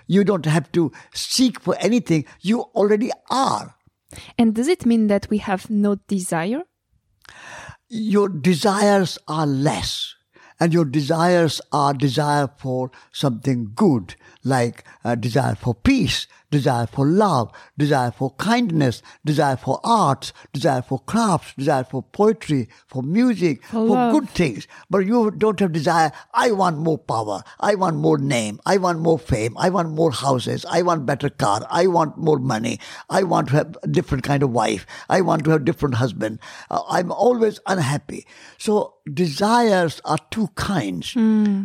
[0.08, 2.26] you don't have to seek for anything.
[2.42, 3.76] You already are.
[4.38, 6.64] And does it mean that we have no desire?
[7.90, 10.16] Your desires are less.
[10.60, 17.06] And your desires are desire for something good, like uh, desire for peace, desire for
[17.06, 23.64] love, desire for kindness, desire for arts, desire for crafts, desire for poetry, for music,
[23.66, 24.14] for, love.
[24.14, 24.68] good things.
[24.90, 29.00] But you don't have desire, I want more power, I want more name, I want
[29.00, 33.24] more fame, I want more houses, I want better car, I want more money, I
[33.24, 36.40] want to have a different kind of wife, I want to have different husband.
[36.70, 38.28] Uh, I'm always unhappy.
[38.58, 41.16] So desires are two kinds.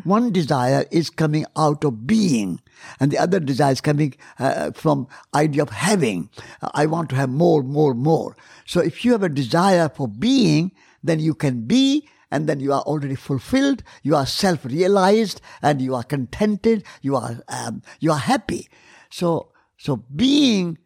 [0.05, 2.61] One desire is coming out of being,
[3.01, 6.31] and the other desire is coming uh, from idea of having.
[6.75, 8.37] I want to have more, more, more.
[8.67, 12.73] So if you have a desire for being, then you can be and then you
[12.73, 18.19] are already fulfilled, you are self-realized, and you are contented, you are um, you are
[18.19, 18.69] happy.
[19.11, 20.79] So so being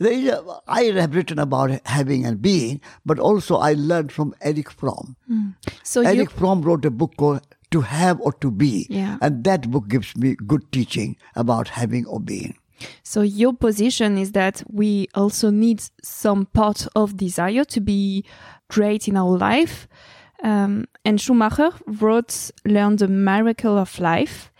[0.00, 5.16] a, I have written about having and being, but also I learned from Erich Fromm.
[5.84, 9.18] So you, Erich Fromm wrote a book called To Have or To Be, Yeah.
[9.20, 12.56] and that book gives me good teaching about having or being.
[13.02, 18.24] So your position is that we also need some part of desire to be
[18.68, 19.88] great in our life.
[20.42, 24.50] Um, and Schumacher wrote Learn the Miracle of Life.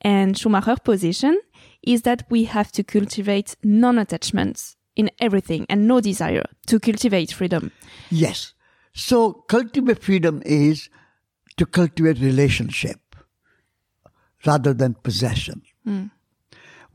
[0.00, 1.38] And Schumacher's position
[1.82, 7.70] is that we have to cultivate non-attachment in everything and no desire to cultivate freedom.
[8.10, 8.54] Yes.
[8.94, 10.88] So cultivate freedom is
[11.56, 12.98] to cultivate relationship
[14.46, 15.62] rather than possession.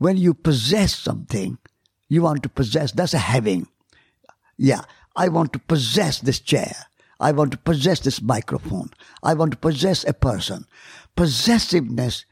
[0.04, 1.56] When you possess something,
[2.10, 3.68] you want to possess, that's a having.
[4.58, 4.82] Yeah,
[5.16, 6.74] I want to possess this chair.
[7.18, 8.90] I want to possess this microphone.
[9.22, 10.66] I want to possess a person.
[11.16, 12.26] Possessiveness,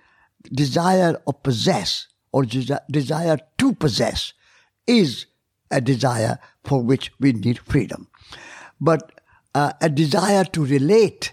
[0.53, 4.35] desire of possess or desire to possess
[4.87, 5.25] is
[5.71, 8.07] a desire for which we need freedom.
[8.83, 9.13] But
[9.55, 11.33] uh, a desire to relate,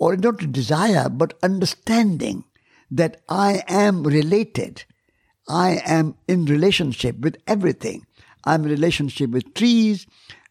[0.00, 2.42] or not a desire, but understanding
[2.90, 4.84] that I am related.
[5.48, 8.06] I am in relationship with everything.
[8.44, 10.06] I'm in relationship with trees,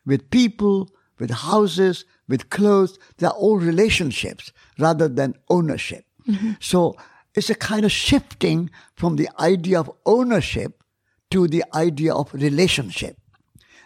[0.06, 2.98] with people, with houses, with clothes.
[3.18, 6.06] They're all relationships rather than ownership.
[6.60, 6.96] So
[7.36, 10.82] it's a kind of shifting from the idea of ownership
[11.32, 13.18] to the idea of relationship.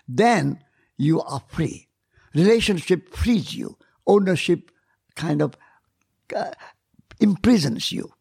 [0.08, 0.60] Then
[0.98, 1.88] you are free.
[2.34, 3.78] Relationship frees you.
[4.08, 4.72] Ownership
[5.16, 5.56] kind of
[6.36, 6.52] uh,
[7.20, 8.12] imprisons you,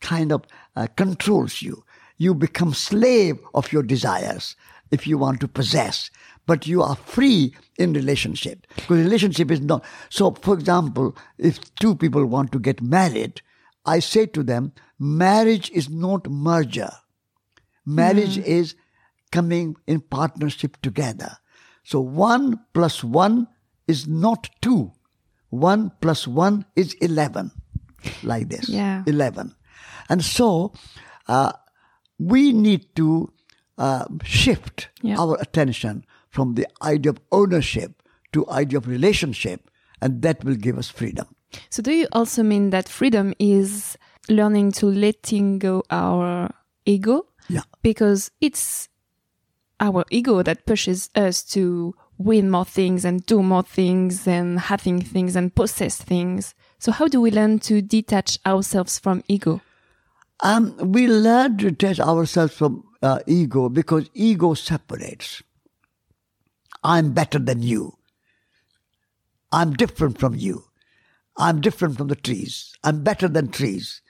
[0.00, 1.84] kind of uh, controls you.
[2.18, 4.56] You become slave of your desires
[4.90, 6.10] if you want to possess.
[6.46, 8.66] But you are free in relationship.
[8.74, 9.84] Because relationship is not.
[10.08, 13.42] So, for example, if two people want to get married,
[13.84, 16.90] I say to them, marriage is not merger.
[17.84, 18.74] Marriage is
[19.30, 21.36] coming in partnership together.
[21.84, 23.48] So one plus one
[23.86, 24.92] is not two.
[25.50, 27.50] One plus one is 11.
[28.22, 28.68] Like this.
[28.68, 29.04] Yeah.
[29.06, 29.54] 11.
[30.10, 30.74] And so,
[31.28, 31.52] uh,
[32.18, 33.32] we need to
[33.78, 35.18] uh, shift Yeah.
[35.18, 38.02] our attention from the idea of ownership
[38.32, 39.70] to idea of relationship,
[40.02, 41.26] and that will give us freedom.
[41.70, 43.96] So do you also mean that freedom is
[44.28, 46.50] learning to letting go our
[46.84, 47.26] ego?
[47.48, 47.62] Yeah.
[47.82, 48.88] Because it's
[49.80, 55.00] our ego that pushes us to win more things and do more things and having
[55.00, 56.54] things and possess things.
[56.78, 59.60] So how do we learn to detach ourselves from ego?
[60.42, 65.42] Um, we learn to detach ourselves from uh, ego because ego separates.
[66.84, 67.98] I'm better than you.
[69.50, 70.64] I'm different from you.
[71.36, 72.72] I'm different from the trees.
[72.84, 74.00] I'm better than trees.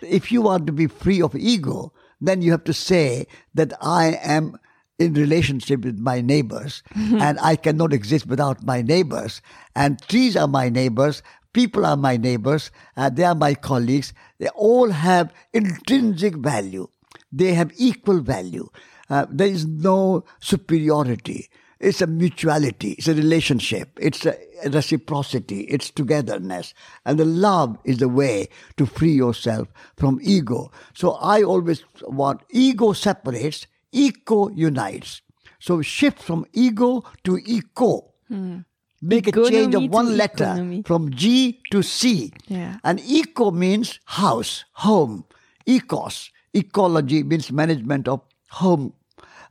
[0.00, 4.18] If you want to be free of ego, then you have to say that I
[4.22, 4.58] am
[4.98, 9.40] in relationship with my neighbors and I cannot exist without my neighbors.
[9.76, 14.12] And trees are my neighbors, people are my neighbors, uh, they are my colleagues.
[14.38, 16.88] They all have intrinsic value.
[17.32, 18.68] They have equal value.
[19.10, 21.48] Uh, there is no superiority.
[21.80, 22.92] It's a mutuality.
[22.92, 23.96] It's a relationship.
[24.00, 25.60] It's a reciprocity.
[25.60, 26.74] It's togetherness.
[27.04, 30.72] And the love is the way to free yourself from ego.
[30.94, 35.22] So I always want ego separates, eco unites.
[35.60, 38.12] So shift from ego to eco.
[38.26, 38.58] Hmm.
[39.00, 40.82] Make a change of one letter economy.
[40.84, 42.32] from G to C.
[42.48, 42.78] Yeah.
[42.82, 45.24] And eco means house, home.
[45.66, 48.92] Ecos, ecology means management of home.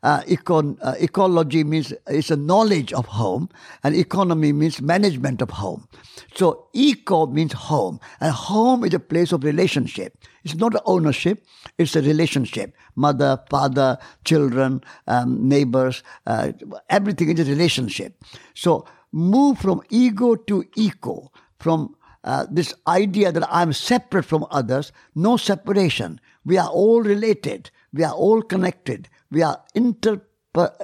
[0.03, 3.49] Uh, econ, uh, ecology means it's a knowledge of home,
[3.83, 5.87] and economy means management of home.
[6.35, 10.15] So eco means home, and home is a place of relationship.
[10.43, 11.43] It's not a ownership;
[11.79, 12.75] it's a relationship.
[12.95, 16.51] Mother, father, children, um, neighbors, uh,
[16.89, 18.23] everything is a relationship.
[18.53, 24.91] So move from ego to eco, from uh, this idea that I'm separate from others,
[25.15, 26.19] no separation.
[26.45, 27.71] We are all related.
[27.93, 29.07] We are all connected.
[29.31, 30.21] We are inter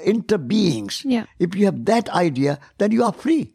[0.05, 1.03] interbeings.
[1.03, 1.25] Yeah.
[1.39, 3.53] If you have that idea, then you are free.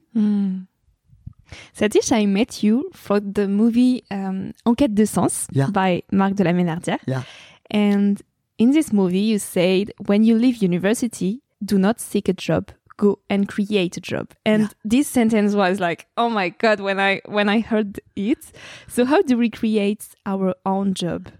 [1.74, 5.70] Satish, I met you for the movie um, En quête de sens Yeah.
[5.70, 6.98] by Marc de la Ménardière.
[7.06, 7.22] Yeah.
[7.70, 8.20] And
[8.58, 13.20] in this movie, you said, when you leave university, do not seek a job, go
[13.30, 14.34] and create a job.
[14.44, 18.52] And this sentence was like, oh my God, when I, when I heard it.
[18.86, 21.30] So how do we create our own job?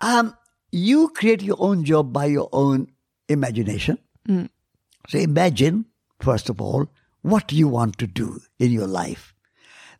[0.00, 0.34] Um,
[0.72, 2.88] you create your own job by your own
[3.28, 3.98] imagination.
[5.08, 5.86] So imagine,
[6.20, 6.88] first of all,
[7.22, 9.34] what you want to do in your life.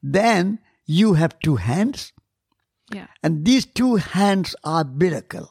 [0.02, 2.12] Then you have two hands,
[2.92, 3.06] Yeah.
[3.22, 5.48] and these two hands are miracle.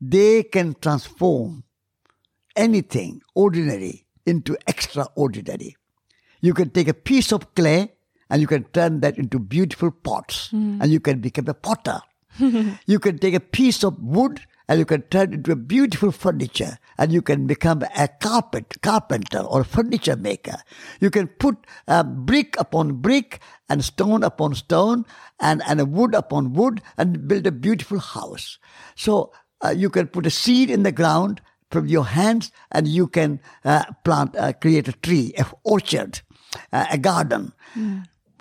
[0.00, 1.64] They can transform
[2.56, 5.76] anything ordinary into extraordinary.
[6.40, 7.92] You can take a piece of clay
[8.28, 12.00] and you can turn that into beautiful pots and you can become a potter.
[12.38, 16.12] you can take a piece of wood and you can turn it into a beautiful
[16.12, 20.58] furniture and you can become a carpet carpenter or furniture maker
[21.00, 21.56] you can put
[21.88, 25.04] uh, brick upon brick and stone upon stone
[25.40, 28.58] and, and a wood upon wood and build a beautiful house
[28.94, 29.32] so
[29.64, 33.40] uh, you can put a seed in the ground from your hands and you can
[33.64, 36.20] uh, plant uh, create a tree a orchard
[36.72, 37.52] uh, a garden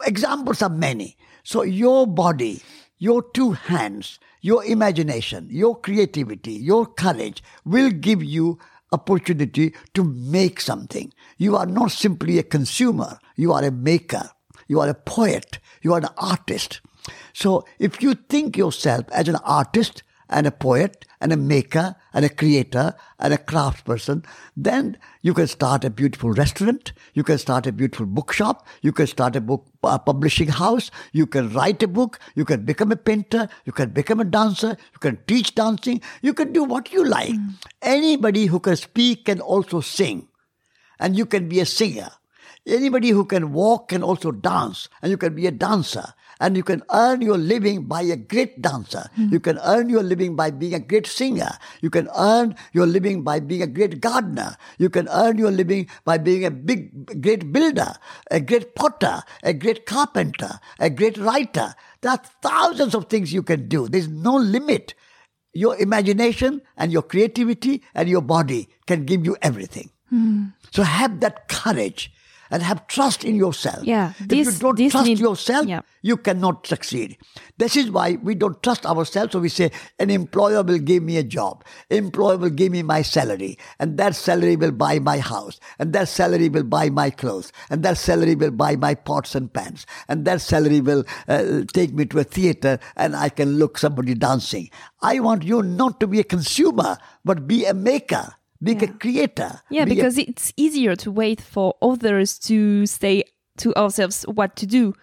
[0.06, 1.18] examples are many.
[1.44, 2.62] So your body,
[2.98, 8.60] your two hands, your imagination, your creativity, your courage will give you
[8.92, 11.14] opportunity to make something.
[11.38, 13.20] You are not simply a consumer.
[13.36, 14.30] You are a maker.
[14.68, 15.60] You are a poet.
[15.82, 16.82] You are an artist.
[17.34, 22.26] So if you think yourself as an artist and a poet and a maker and
[22.26, 26.94] a creator and a craftsperson, then you can start a beautiful restaurant.
[27.14, 28.66] You can start a beautiful bookshop.
[28.82, 30.92] You can start a book a publishing house.
[31.14, 32.20] You can write a book.
[32.36, 33.50] You can become a painter.
[33.66, 34.78] You can become a dancer.
[34.94, 36.02] You can teach dancing.
[36.22, 37.36] You can do what you like.
[37.82, 40.28] Anybody who can speak can also sing
[41.00, 42.10] and you can be a singer.
[42.68, 46.14] Anybody who can walk can also dance, and you can be a dancer.
[46.40, 49.10] And you can earn your living by a great dancer.
[49.16, 49.28] Hmm.
[49.30, 51.52] You can earn your living by being a great singer.
[51.82, 54.56] You can earn your living by being a great gardener.
[54.78, 57.94] You can earn your living by being a big, great builder,
[58.32, 61.76] a great potter, a great carpenter, a great writer.
[62.02, 63.90] There are thousands of things you can do.
[63.90, 64.94] There's no limit.
[65.54, 69.90] Your imagination and your creativity and your body can give you everything.
[70.10, 70.56] Hmm.
[70.72, 72.12] So have that courage
[72.52, 73.84] and have trust in yourself.
[73.84, 75.82] Yeah, if this- you don't trust need- yourself, yeah.
[76.02, 77.18] you cannot succeed.
[77.58, 79.34] This is why we don't trust ourselves.
[79.34, 81.64] So we say, an employer will give me a job.
[81.90, 83.58] Employer will give me my salary.
[83.80, 85.60] And that salary will buy my house.
[85.78, 87.52] And that salary will buy my clothes.
[87.70, 89.86] And that salary will buy my pots and pans.
[90.08, 94.14] And that salary will uh, take me to a theater and I can look somebody
[94.14, 94.70] dancing.
[95.02, 98.36] I want you not to be a consumer, but be a maker.
[98.62, 99.62] Be a creator.
[99.70, 103.24] Yeah, be a because it's easier to wait for others to say
[103.58, 104.94] to ourselves what to do.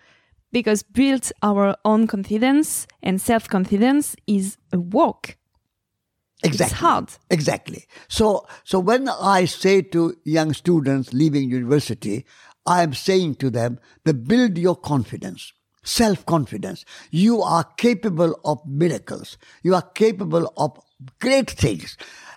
[0.53, 5.37] Because build our own confidence and self confidence is a work.
[6.43, 6.65] Exactly.
[6.65, 7.11] It's hard.
[7.31, 7.87] Exactly.
[8.09, 12.27] So, so when I say to young students leaving university,
[12.67, 15.53] I am saying to them that build your confidence,
[15.83, 16.85] self confidence.
[17.11, 19.39] You are capable of miracles.
[19.63, 20.79] You are capable of
[21.21, 21.97] great things.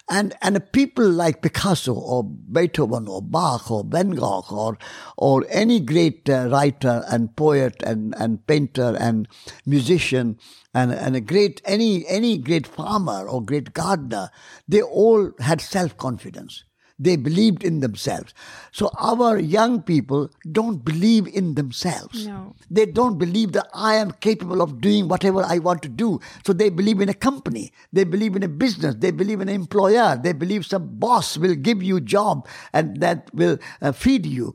[0.10, 4.78] And, and people like Picasso or Beethoven or Bach or Van Gogh or,
[5.18, 9.28] or any great uh, writer and poet and, and painter and
[9.68, 10.40] musician
[10.74, 14.32] and, and a great, any, any great farmer or great gardener,
[14.68, 16.64] they all had self-confidence.
[17.00, 18.34] They believed in themselves.
[18.74, 22.28] So our young people don't believe in themselves.
[22.28, 22.56] No.
[22.70, 26.20] They don't believe that I am capable of doing whatever I want to do.
[26.46, 27.72] So they believe in a company.
[27.94, 28.96] They believe in a business.
[29.00, 30.20] They believe in an employer.
[30.22, 34.54] They believe some boss will give you job and that will uh, feed you.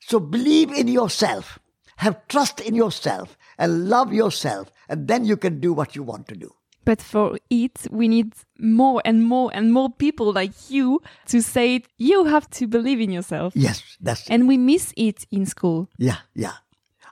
[0.00, 1.58] So believe in yourself.
[1.96, 4.70] Have trust in yourself and love yourself.
[4.90, 6.52] And then you can do what you want to do.
[6.86, 11.74] But for it, we need more and more and more people like you to say
[11.76, 11.88] it.
[11.98, 13.52] You have to believe in yourself.
[13.56, 15.88] Yes, that's And we miss it in school.
[15.98, 16.52] Yeah, yeah.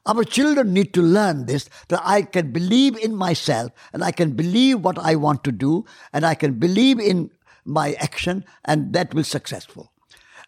[0.06, 4.32] Our children need to learn this that I can believe in myself and I can
[4.36, 7.30] believe what I want to do and I can believe in
[7.64, 9.92] my action and that will successful.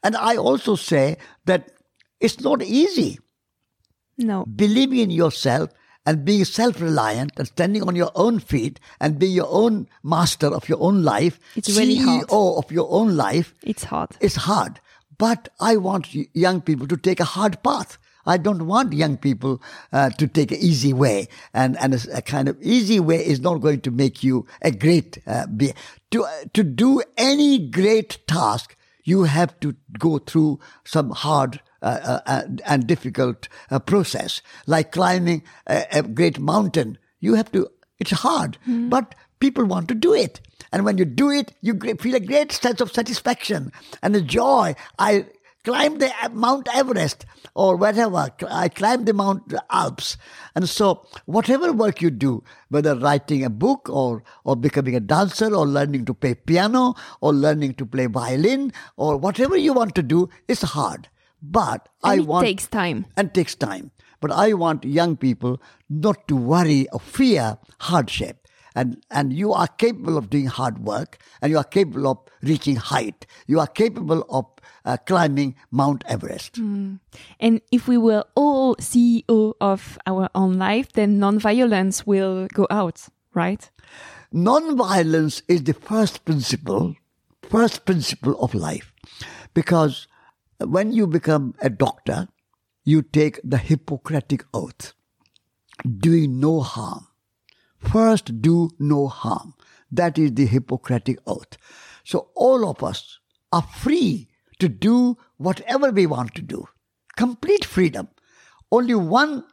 [0.05, 1.17] And I also say
[1.47, 1.71] that
[2.21, 3.19] it's not easy
[4.19, 4.45] No.
[4.47, 5.71] believing in yourself
[6.07, 10.69] and being self-reliant and standing on your own feet and being your own master of
[10.69, 12.65] your own life, It's really CEO hard.
[12.65, 14.11] of your own life, It's hard.
[14.21, 14.81] it's hard.
[15.19, 17.99] But I want young people to take a hard path.
[18.29, 22.23] I don't want young people uh, to take an easy way, and and a, a
[22.23, 25.19] kind of easy way is not going to make you a great.
[25.27, 25.73] Uh, be,
[26.11, 31.99] to uh, to do any great task, you have to go through some hard uh,
[32.03, 36.99] uh, and, and difficult uh, process, like climbing a, a great mountain.
[37.21, 37.69] You have to.
[37.99, 40.41] It's hard, but people want to do it.
[40.73, 43.73] And when you do it, you feel a great sense of satisfaction
[44.03, 44.75] and a joy.
[44.99, 45.27] I
[45.65, 48.31] climbed the uh, Mount Everest or whatever.
[48.49, 50.17] I climbed the Mount Alps.
[50.55, 55.55] And so whatever work you do, whether writing a book or, or becoming a dancer
[55.55, 60.03] or learning to play piano or learning to play violin or whatever you want to
[60.03, 61.09] do, it's hard.
[61.43, 63.07] But I And it want takes time.
[63.17, 63.91] and takes time.
[64.21, 68.49] But I want young people not to worry or fear hardship.
[68.75, 72.77] And, and you are capable of doing hard work and you are capable of reaching
[72.77, 73.25] height.
[73.47, 74.45] You are capable of
[74.85, 76.59] uh, climbing Mount Everest.
[76.59, 83.07] And if we were all CEO of our own life, then non-violence will go out,
[83.35, 83.71] right?
[84.31, 86.95] Non-violence is the first principle,
[87.49, 88.93] first principle of life.
[89.55, 90.07] Because
[90.59, 92.29] when you become a doctor,
[92.85, 94.95] you take the Hippocratic oath,
[95.99, 97.07] doing no harm.
[97.79, 99.55] First, do no harm.
[99.91, 101.57] That is the Hippocratic oath.
[102.05, 103.19] So all of us
[103.53, 104.29] are free
[104.59, 106.67] to do whatever we want to do.
[107.17, 108.09] Complete freedom.
[108.71, 109.45] Only one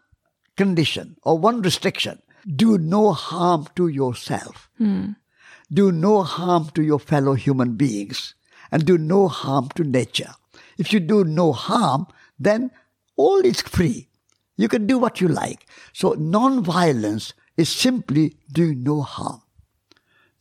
[0.57, 2.21] condition or one restriction.
[2.47, 4.69] Do no harm to yourself.
[4.77, 5.11] Hmm.
[5.71, 8.35] Do no harm to your fellow human beings.
[8.71, 10.33] And do no harm to nature.
[10.77, 12.07] If you do no harm,
[12.39, 12.71] then
[13.15, 14.09] all is free.
[14.57, 15.67] You can do what you like.
[15.93, 19.41] So non-violence is simply doing no harm.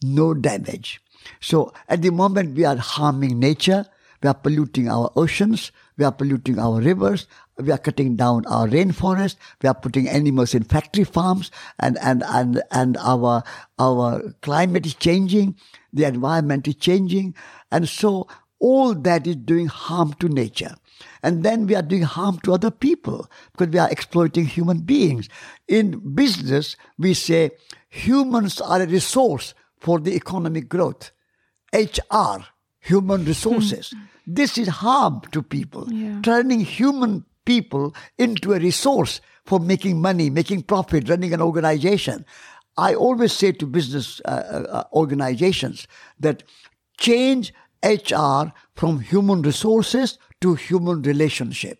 [0.02, 1.00] No damage.
[1.40, 3.86] So at the moment we are harming nature,
[4.22, 7.26] we are polluting our oceans, we are polluting our rivers,
[7.58, 12.22] we are cutting down our rainforest, we are putting animals in factory farms, and, and,
[12.26, 13.42] and, and our,
[13.78, 15.56] our climate is changing,
[15.92, 17.34] the environment is changing,
[17.70, 18.28] and so
[18.62, 20.74] all that is doing harm to nature.
[21.22, 25.28] And then we are doing harm to other people because we are exploiting human beings.
[25.66, 27.50] In business, we say
[27.88, 31.10] humans are a resource for the economic growth.
[31.74, 32.44] HR,
[32.78, 33.92] human resources.
[34.26, 35.92] this is harm to people.
[35.92, 36.20] Yeah.
[36.22, 42.24] Turning human people into a resource for making money, making profit, running an organization.
[42.76, 45.88] I always say to business uh, uh, organizations
[46.20, 46.44] that
[46.96, 47.52] change
[47.84, 51.78] HR from human resources to human relationship.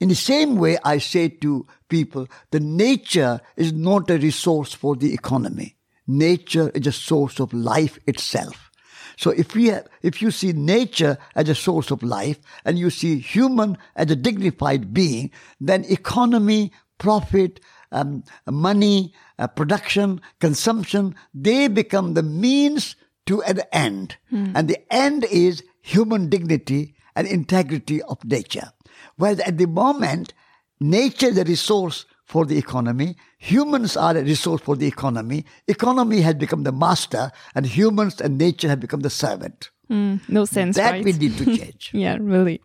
[0.00, 4.96] In the same way, I say to people, the nature is not a resource for
[4.96, 5.76] the economy.
[6.06, 8.70] Nature is a source of life itself.
[9.16, 12.90] So if we have, if you see nature as a source of life and you
[12.90, 17.60] see human as a dignified being, then economy, profit,
[17.92, 22.96] um, money, uh, production, consumption, they become the means
[23.26, 24.16] to an end.
[24.30, 24.52] Hmm.
[24.54, 28.72] And the end is human dignity and integrity of nature.
[29.16, 30.34] Whereas at the moment,
[30.80, 36.22] nature is a resource for the economy, humans are a resource for the economy, economy
[36.22, 39.70] has become the master, and humans and nature have become the servant.
[39.88, 40.16] Hmm.
[40.28, 41.04] No sense, that right?
[41.04, 41.90] we need to change.
[41.92, 42.62] Yeah, really.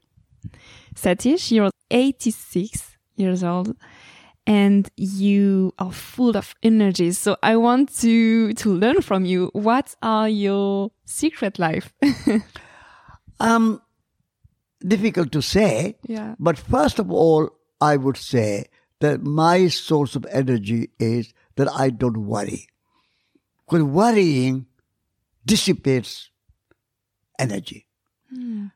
[0.96, 3.76] Satish, you're 86 years old
[4.48, 7.12] and you are full of energy.
[7.12, 9.52] So I want to to learn from you.
[9.54, 11.94] What are your secret life?
[13.40, 13.82] um,
[14.80, 15.98] difficult to say.
[16.08, 16.36] Yeah.
[16.40, 17.50] But first of all,
[17.82, 18.70] I would say
[19.02, 22.68] that my source of energy is that I don't worry.
[23.66, 24.66] Because worrying
[25.46, 26.32] dissipates
[27.38, 27.86] energy.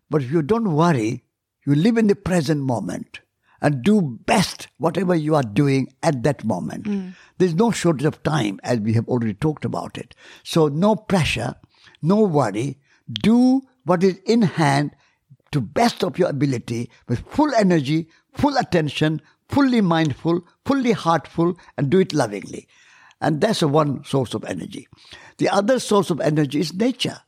[0.09, 1.23] But if you don't worry,
[1.65, 3.21] you live in the present moment
[3.61, 6.87] and do best whatever you are doing at that moment.
[6.87, 7.09] Hmm.
[7.37, 10.15] There's no shortage of time, as we have already talked about it.
[10.43, 11.55] So no pressure,
[12.01, 12.79] no worry.
[13.11, 14.91] Do what is in hand
[15.51, 21.89] to best of your ability with full energy, full attention, fully mindful, fully heartful, and
[21.89, 22.67] do it lovingly.
[23.19, 24.87] And that's a one source of energy.
[25.37, 27.19] The other source of energy is nature.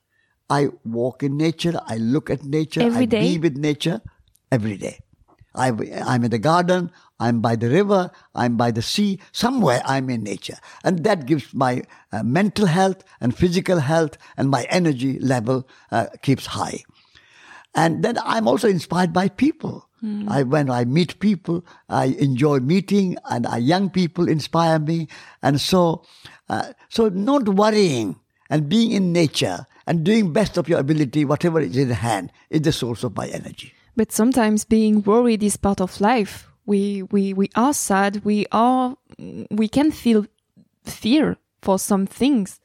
[0.49, 3.21] I walk in nature, I look at nature, Every I day?
[3.21, 4.01] be with nature
[4.51, 4.99] every day.
[5.55, 5.71] I,
[6.05, 10.23] I'm in the garden, I'm by the river, I'm by the sea, somewhere I'm in
[10.23, 10.57] nature.
[10.83, 16.07] And that gives my uh, mental health and physical health and my energy level uh,
[16.21, 16.83] keeps high.
[17.75, 19.89] And then I'm also inspired by people.
[20.27, 25.07] I, when I meet people, I enjoy meeting and uh, young people inspire me.
[25.41, 26.03] And so,
[26.49, 31.61] uh, so not worrying and being in nature and doing best of your ability, whatever
[31.61, 33.73] is in hand, is the source of my energy.
[33.95, 36.47] But sometimes being worried is part of life.
[36.65, 38.23] We we we are sad.
[38.25, 38.95] We are
[39.51, 40.25] we can feel
[40.85, 42.59] fear for some things.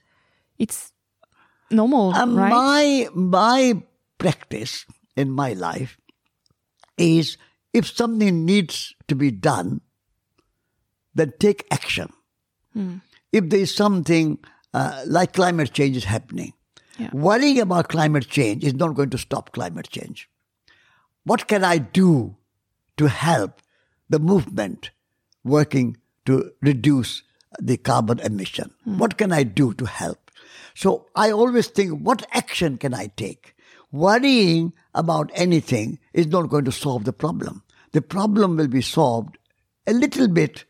[0.58, 0.92] It's
[1.70, 2.50] normal, Um, right?
[2.50, 3.82] My my
[4.18, 5.98] practice in my life
[6.96, 7.36] is
[7.72, 9.80] if something needs to be done,
[11.14, 12.12] then take action.
[13.32, 14.38] If there is something
[14.72, 16.52] uh, like climate change is happening,
[16.98, 17.10] Yeah.
[17.12, 20.28] worrying about climate change is not going to stop climate change.
[21.28, 22.36] What can I do
[22.96, 23.60] to help
[24.08, 24.92] the movement
[25.44, 27.22] working to reduce
[27.58, 28.70] the carbon emission?
[28.84, 28.96] Hmm.
[28.96, 30.30] What can I do to help?
[30.74, 33.54] So I always think, what action can I take?
[33.92, 37.62] Worrying about anything is not going to solve the problem.
[37.92, 39.36] The problem will be solved
[39.86, 40.64] a little bit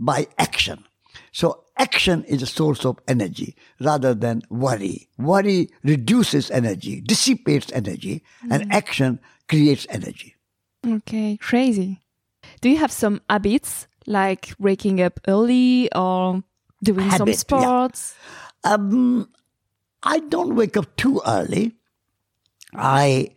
[0.00, 0.84] by action.
[1.32, 5.10] So action is a source of energy rather than worry.
[5.18, 8.72] Worry reduces energy, dissipates energy, and hmm.
[8.72, 10.36] action creates energy.
[10.86, 12.00] Okay, crazy.
[12.60, 16.42] Do you have some habits like waking up early or
[16.82, 17.38] doing some Habit, yeah.
[17.38, 18.14] sports?
[18.64, 19.28] Um,
[20.02, 21.74] I don't wake up too early.
[22.74, 23.34] I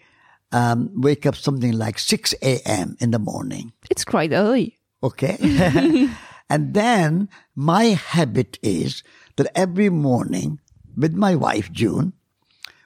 [0.51, 2.97] um, wake up something like 6 a.m.
[2.99, 3.73] in the morning.
[3.89, 4.77] It's quite early.
[5.03, 5.37] Okay.
[6.49, 9.03] and then my habit is
[9.37, 10.59] that every morning
[10.95, 12.13] with my wife, June,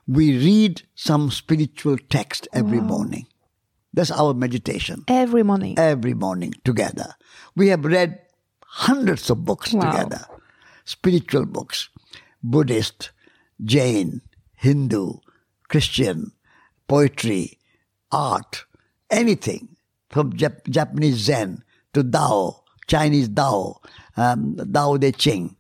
[0.08, 3.26] we read some spiritual text every morning.
[3.94, 5.04] That's our meditation.
[5.08, 5.80] Every morning.
[5.80, 7.16] Every morning together.
[7.56, 8.20] We have read
[8.66, 9.92] hundreds of books Wow.
[9.92, 10.26] together.
[10.84, 11.90] Spiritual books.
[12.44, 13.12] Buddhist,
[13.64, 14.22] Jain,
[14.56, 15.14] Hindu,
[15.70, 16.34] Christian,
[16.88, 17.58] poetry,
[18.12, 18.66] art,
[19.10, 19.76] anything
[20.10, 23.82] from Jap- Japanese Zen to Tao, Chinese Tao,
[24.18, 25.56] um, Tao Te Ching,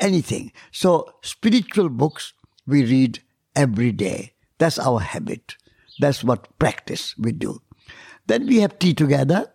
[0.00, 0.52] anything.
[0.72, 2.34] So spiritual books
[2.66, 3.20] we read
[3.58, 4.32] every day.
[4.58, 5.56] That's our habit.
[5.98, 7.60] That's what practice we do.
[8.28, 9.52] Then we have tea together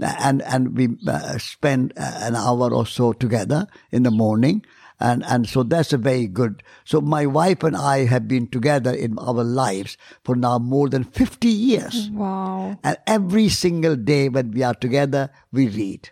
[0.00, 4.64] and, and we uh, spend uh, an hour or so together in the morning.
[5.00, 6.62] And, and so that's a very good.
[6.84, 11.04] So my wife and I have been together in our lives for now more than
[11.04, 12.10] 50 years.
[12.10, 12.78] Wow.
[12.82, 16.10] And every single day when we are together, we read.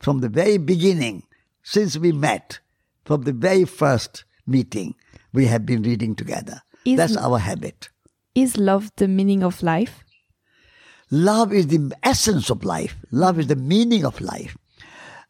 [0.00, 1.24] From the very beginning,
[1.62, 2.58] since we met,
[3.04, 4.94] from the very first meeting,
[5.32, 6.62] we have been reading together.
[6.84, 7.88] Is- That's our habit.
[8.34, 10.02] Is love the meaning of life?
[11.10, 12.96] Love is the essence of life.
[13.12, 14.56] Love is the meaning of life.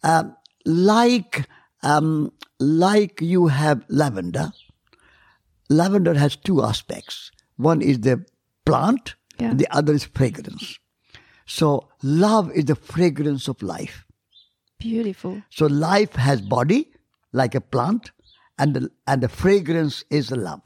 [0.03, 0.35] Um,
[0.65, 1.47] like,
[1.83, 4.53] um, like you have lavender,
[5.69, 7.31] lavender has two aspects.
[7.57, 8.25] One is the
[8.65, 9.51] plant, Yeah.
[9.51, 10.79] and the other is fragrance.
[11.47, 14.07] So love is the fragrance of life.
[14.79, 15.43] Beautiful.
[15.51, 16.91] So life has body
[17.33, 18.13] like a plant,
[18.59, 20.63] and the, and the fragrance is love.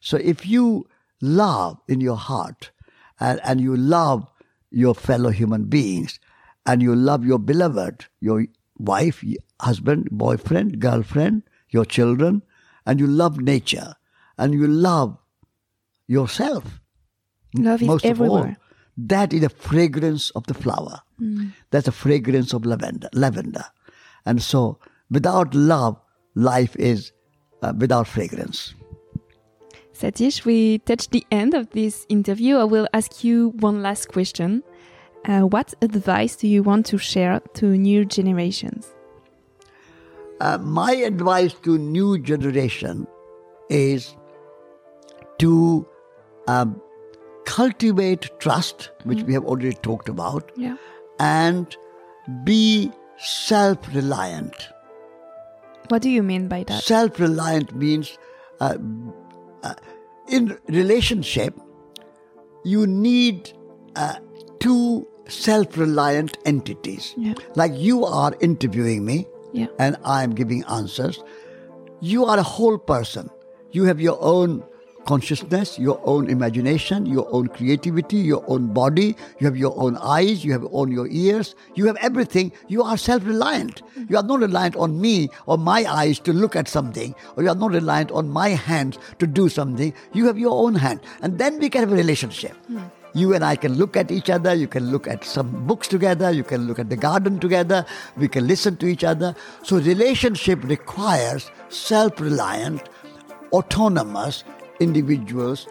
[0.00, 0.86] So if you
[1.20, 2.70] love in your heart,
[3.20, 4.30] and, and you love
[4.70, 6.20] your fellow human beings,
[6.66, 8.46] and you love your beloved, your
[8.78, 9.24] wife,
[9.60, 12.42] husband, boyfriend, girlfriend, your children,
[12.86, 13.94] and you love nature,
[14.38, 15.18] and you love
[16.06, 16.80] yourself,
[17.56, 18.56] Love is most of all, everywhere.
[18.96, 21.00] that is the fragrance of the flower.
[21.70, 23.08] That's the fragrance of lavender.
[23.12, 23.64] Lavender,
[24.24, 24.78] and so
[25.10, 26.00] without love,
[26.36, 27.10] life is
[27.62, 28.74] uh, without fragrance.
[29.98, 32.56] Satish, we touched the end of this interview.
[32.58, 34.62] I will ask you one last question.
[35.24, 38.86] Uh, what advice do you want to share to new generations?
[40.40, 43.08] Uh, my advice to new generation
[43.68, 44.14] is
[45.38, 45.84] to
[46.46, 46.80] um,
[47.44, 50.76] cultivate trust, which we have already talked about, Yeah.
[51.18, 51.76] and
[52.44, 54.54] be self-reliant.
[55.88, 56.84] What do you mean by that?
[56.84, 58.16] Self-reliant means
[58.60, 58.76] uh,
[59.64, 59.74] uh,
[60.28, 61.54] in relationship,
[62.64, 63.52] you need
[63.96, 64.16] uh,
[64.60, 67.14] two self-reliant entities.
[67.16, 67.34] Yeah.
[67.54, 69.66] Like you are interviewing me, Yeah.
[69.78, 71.22] and I am giving answers.
[72.00, 73.28] You are a whole person.
[73.72, 74.64] You have your own
[75.08, 79.16] consciousness, your own imagination, your own creativity, your own body.
[79.38, 80.44] You have your own eyes.
[80.44, 81.54] You have own your ears.
[81.74, 82.52] You have everything.
[82.68, 83.80] You are self-reliant.
[84.10, 87.48] You are not reliant on me or my eyes to look at something, or you
[87.48, 89.94] are not reliant on my hands to do something.
[90.12, 92.54] You have your own hand, and then we can have a relationship.
[92.66, 92.84] Hmm.
[93.14, 96.30] You and I can look at each other, you can look at some books together,
[96.30, 97.86] you can look at the garden together,
[98.16, 99.34] we can listen to each other.
[99.62, 102.90] So, relationship requires self reliant,
[103.52, 104.44] autonomous
[104.80, 105.66] individuals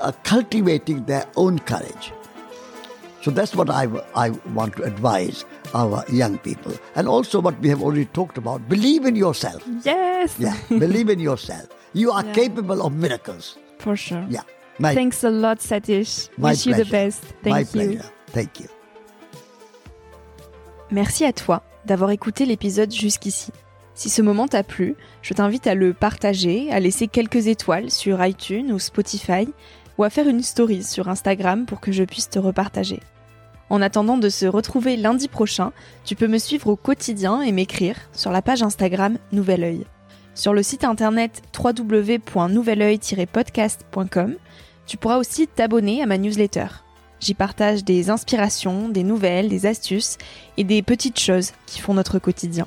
[0.00, 2.12] uh, cultivating their own courage.
[3.22, 5.44] So, that's what I, I want to advise
[5.74, 6.72] our young people.
[6.94, 9.62] And also, what we have already talked about believe in yourself.
[9.84, 10.36] Yes.
[10.38, 11.66] Yeah, believe in yourself.
[11.92, 12.32] You are Yeah.
[12.34, 13.56] capable of miracles.
[13.78, 14.24] For sure.
[14.28, 14.42] Yeah.
[14.78, 16.28] My, Thanks a lot, Satish.
[16.38, 17.22] my Wish you the best.
[17.42, 17.66] Thank My you.
[17.66, 18.04] pleasure.
[18.28, 18.68] Thank you.
[20.90, 23.50] Merci à toi d'avoir écouté l'épisode jusqu'ici.
[23.96, 28.22] Si ce moment t'a plu, je t'invite à le partager, à laisser quelques étoiles sur
[28.22, 29.48] iTunes ou Spotify,
[29.96, 33.00] ou à faire une story sur Instagram pour que je puisse te repartager.
[33.70, 35.72] En attendant de se retrouver lundi prochain,
[36.04, 39.86] tu peux me suivre au quotidien et m'écrire sur la page Instagram Nouvel Oeil.
[40.34, 44.34] Sur le site internet www.nouveloeil-podcast.com,
[44.86, 46.66] tu pourras aussi t'abonner à ma newsletter.
[47.18, 50.18] J'y partage des inspirations, des nouvelles, des astuces
[50.58, 52.66] et des petites choses qui font notre quotidien.